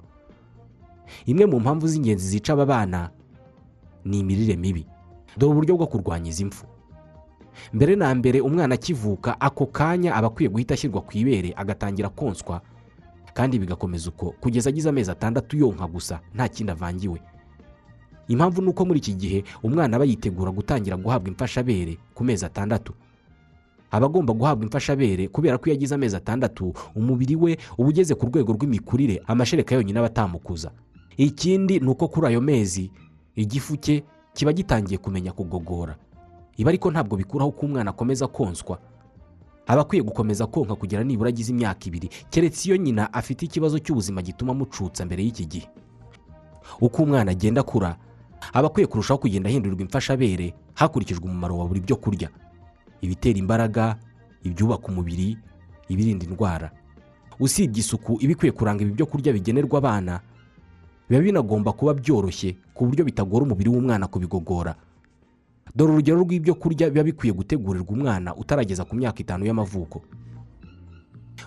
Imwe 1.25 1.45
mu 1.45 1.59
mpamvu 1.59 1.87
z'ingenzi 1.87 2.27
zica 2.27 2.49
aba 2.53 2.65
bana 2.65 3.09
ni 4.05 4.19
imirire 4.19 4.55
mibi. 4.59 4.85
Dore 5.37 5.51
uburyo 5.51 5.75
bwo 5.77 5.87
kurwanya 5.87 6.29
izi 6.29 6.45
mfu 6.45 6.65
mbere 7.73 7.95
na 7.95 8.11
mbere 8.15 8.41
umwana 8.43 8.75
akivuka 8.75 9.39
ako 9.41 9.65
kanya 9.71 10.15
aba 10.15 10.27
akwiye 10.27 10.49
guhita 10.51 10.73
ashyirwa 10.75 11.01
ku 11.01 11.15
ibere 11.17 11.53
agatangira 11.55 12.09
konswa 12.11 12.61
kandi 13.35 13.59
bigakomeza 13.59 14.09
uko 14.09 14.31
kugeza 14.39 14.69
agize 14.71 14.89
amezi 14.89 15.11
atandatu 15.11 15.57
yonka 15.59 15.87
gusa 15.87 16.19
nta 16.35 16.47
kindi 16.47 16.71
avangiwe. 16.71 17.19
Impamvu 18.27 18.61
ni 18.61 18.67
uko 18.67 18.85
muri 18.85 18.99
iki 18.99 19.13
gihe 19.13 19.43
umwana 19.63 19.95
aba 19.97 20.05
yitegura 20.05 20.51
gutangira 20.51 20.97
guhabwa 20.97 21.27
imfashabere 21.29 21.97
ku 22.15 22.23
mezi 22.23 22.45
atandatu. 22.45 22.93
Aba 23.91 24.05
agomba 24.05 24.33
guhabwa 24.33 24.63
imfashabere 24.65 25.27
kubera 25.27 25.57
ko 25.57 25.65
iyo 25.69 25.75
agize 25.75 25.95
amezi 25.95 26.15
atandatu 26.15 26.73
umubiri 26.95 27.35
we 27.35 27.57
uba 27.77 27.89
ugeze 27.89 28.15
ku 28.15 28.25
rwego 28.25 28.53
rw'imikurire 28.55 29.21
amashereka 29.27 29.75
yonyine 29.75 29.99
aba 29.99 30.07
atamukuza. 30.07 30.71
Ikindi 31.17 31.79
ni 31.79 31.87
uko 31.87 32.07
kuri 32.07 32.27
ayo 32.27 32.41
mezi 32.41 32.91
igifu 33.35 33.77
cye 33.77 34.03
kiba 34.33 34.53
gitangiye 34.53 34.97
kumenya 34.97 35.31
kugogora. 35.31 35.95
Ibi 36.57 36.69
ariko 36.69 36.91
ntabwo 36.91 37.17
bikuraho 37.17 37.51
ko 37.51 37.65
umwana 37.67 37.89
akomeza 37.91 38.27
konswa 38.27 38.79
aba 39.67 39.81
akwiye 39.81 40.03
gukomeza 40.03 40.47
konka 40.47 40.75
kugera 40.75 41.03
nibura 41.03 41.29
agize 41.29 41.51
imyaka 41.51 41.85
ibiri. 41.87 42.09
Keretse 42.29 42.69
iyo 42.69 42.77
nyina 42.77 43.13
afite 43.13 43.45
ikibazo 43.45 43.79
cy'ubuzima 43.79 44.21
gituma 44.21 44.51
amucutsa 44.53 45.05
mbere 45.05 45.23
y'iki 45.23 45.45
gihe. 45.45 45.67
Uko 46.81 47.03
umwana 47.03 47.31
agenda 47.31 47.61
akura 47.61 47.97
aba 48.53 48.67
akwiye 48.67 48.87
kurushaho 48.87 49.17
kugenda 49.25 49.49
ahindurirwa 49.49 49.81
imfashabere 49.81 50.53
hakurikijwe 50.73 51.25
umumaro 51.25 51.57
wa 51.57 51.65
buri 51.67 51.79
byo 51.81 51.95
kurya. 51.95 52.29
Ibitera 53.01 53.39
imbaraga 53.39 53.95
ibyubaka 54.43 54.87
umubiri 54.87 55.37
ibirinda 55.89 56.25
indwara. 56.25 56.71
Usibye 57.39 57.79
isuku 57.81 58.17
iba 58.21 58.31
ikwiye 58.33 58.51
kuranga 58.51 58.83
ibi 58.83 58.91
byo 58.93 59.05
kurya 59.05 59.33
bigenerwa 59.33 59.77
abana 59.77 60.19
biba 61.09 61.21
binagomba 61.21 61.71
kuba 61.73 61.93
byoroshye 61.93 62.55
ku 62.73 62.85
buryo 62.85 63.05
bitagora 63.05 63.45
umubiri 63.45 63.69
w'umwana 63.69 64.07
kubigogora. 64.07 64.75
Dore 65.75 65.91
urugero 65.93 66.21
rw'ibyo 66.23 66.55
kurya 66.55 66.89
biba 66.89 67.03
bikwiye 67.03 67.33
gutegurirwa 67.33 67.91
umwana 67.91 68.35
utarageza 68.35 68.85
ku 68.85 68.95
myaka 68.95 69.19
itanu 69.19 69.45
y'amavuko. 69.45 70.01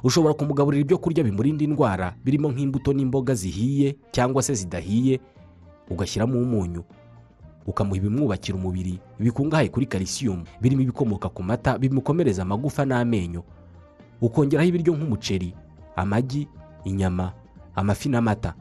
Ushobora 0.05 0.35
kumugaburira 0.35 0.81
ibyo 0.85 0.99
kurya 0.99 1.25
bimurinda 1.25 1.65
indwara 1.65 2.15
birimo 2.25 2.53
nk'imbuto 2.53 2.93
n'imboga 2.93 3.35
zihiye 3.35 3.97
cyangwa 4.13 4.43
se 4.43 4.55
zidahiye 4.55 5.21
ugashyiramo 5.91 6.39
umunyu. 6.39 6.85
Ukamuha 7.67 7.97
ibimwubakira 7.97 8.57
umubiri 8.59 9.01
bikungahaye 9.21 9.69
kuri 9.69 9.87
kalisiyumu 9.87 10.45
birimo 10.61 10.83
ibikomoka 10.83 11.29
ku 11.29 11.43
mata 11.43 11.79
bimukomereza 11.79 12.43
amagufa 12.43 12.85
n'amenyo. 12.85 13.43
Ukongeraho 14.21 14.69
ibiryo 14.69 14.93
nk'umuceri 14.97 15.55
amagi 15.97 16.49
inyama 16.85 17.33
amafi 17.75 18.09
n'amata. 18.09 18.55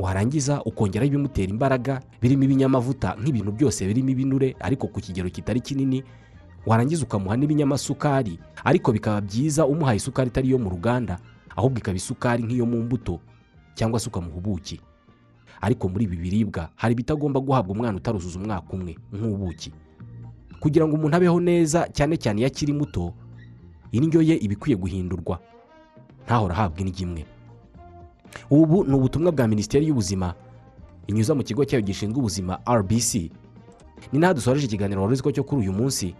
Warangiza 0.00 0.62
ukongeraho 0.64 1.06
ibimutera 1.12 1.50
imbaraga 1.52 2.00
birimo 2.22 2.44
ibinyamavuta 2.44 3.16
nk'ibintu 3.20 3.52
byose 3.52 3.84
birimo 3.86 4.10
ibinure 4.10 4.56
ariko 4.60 4.86
ku 4.88 5.00
kigero 5.00 5.28
kitari 5.30 5.60
kinini 5.60 6.00
warangiza 6.66 7.04
ukamuha 7.04 7.36
n'ibinyamasukari 7.36 8.38
ariko 8.64 8.92
bikaba 8.92 9.20
byiza 9.20 9.66
umuhaye 9.66 9.96
isukari 10.00 10.28
itari 10.32 10.48
iyo 10.48 10.58
mu 10.58 10.70
ruganda 10.70 11.18
ahubwo 11.56 11.78
ikaba 11.78 11.96
isukari 11.96 12.42
nk'iyo 12.42 12.66
mu 12.66 12.80
mbuto 12.82 13.20
cyangwa 13.74 14.00
se 14.00 14.08
ukamuha 14.08 14.36
ubuki. 14.36 14.80
Ariko 15.60 15.88
muri 15.88 16.04
ibi 16.04 16.16
biribwa 16.16 16.68
hari 16.76 16.92
ibitagomba 16.92 17.40
guhabwa 17.40 17.72
umwana 17.76 17.96
utaruzuza 18.00 18.38
umwaka 18.40 18.72
umwe 18.72 18.96
nk'ubuki. 19.12 19.72
Kugira 20.60 20.84
ngo 20.88 20.96
umuntu 20.96 21.16
abeho 21.16 21.40
neza 21.40 21.88
cyane 21.92 22.16
cyane 22.16 22.40
iyo 22.40 22.46
akiri 22.48 22.72
muto 22.72 23.12
indyo 23.92 24.20
ye 24.24 24.36
iba 24.40 24.52
ikwiye 24.56 24.76
guhindurwa. 24.76 25.36
Ntahora 26.24 26.54
ahabwa 26.54 26.80
indyo 26.80 27.02
imwe. 27.04 27.22
Ubu 28.50 28.84
ni 28.84 28.94
ubutumwa 28.94 29.32
bwa 29.32 29.48
minisiteri 29.48 29.86
y'ubuzima 29.86 30.34
inyuza 31.06 31.34
mu 31.34 31.42
kigo 31.42 31.64
cyayo 31.64 31.82
gishinzwe 31.82 32.18
ubuzima 32.18 32.58
rbc 32.68 33.14
ni 34.12 34.18
naho 34.18 34.34
dusoreje 34.34 34.66
ikiganiro 34.66 35.02
wari 35.02 35.20
ko 35.20 35.32
cyo 35.32 35.44
kuri 35.44 35.60
uyu 35.62 35.72
munsi. 35.72 36.14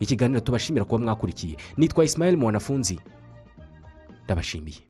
Ikiganiro 0.00 0.40
tubashimira 0.40 0.84
kuba 0.84 1.04
mwakurikiye. 1.04 1.56
Nitwa 1.76 2.04
Ismail 2.04 2.36
mwanafunzi. 2.36 3.00
Ndabashimiye. 4.24 4.80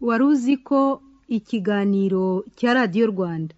Wari 0.00 0.24
uzi 0.24 0.56
ko 0.56 1.02
ikiganiro 1.28 2.44
cya 2.56 2.74
radiyo 2.74 3.06
rwanda? 3.06 3.54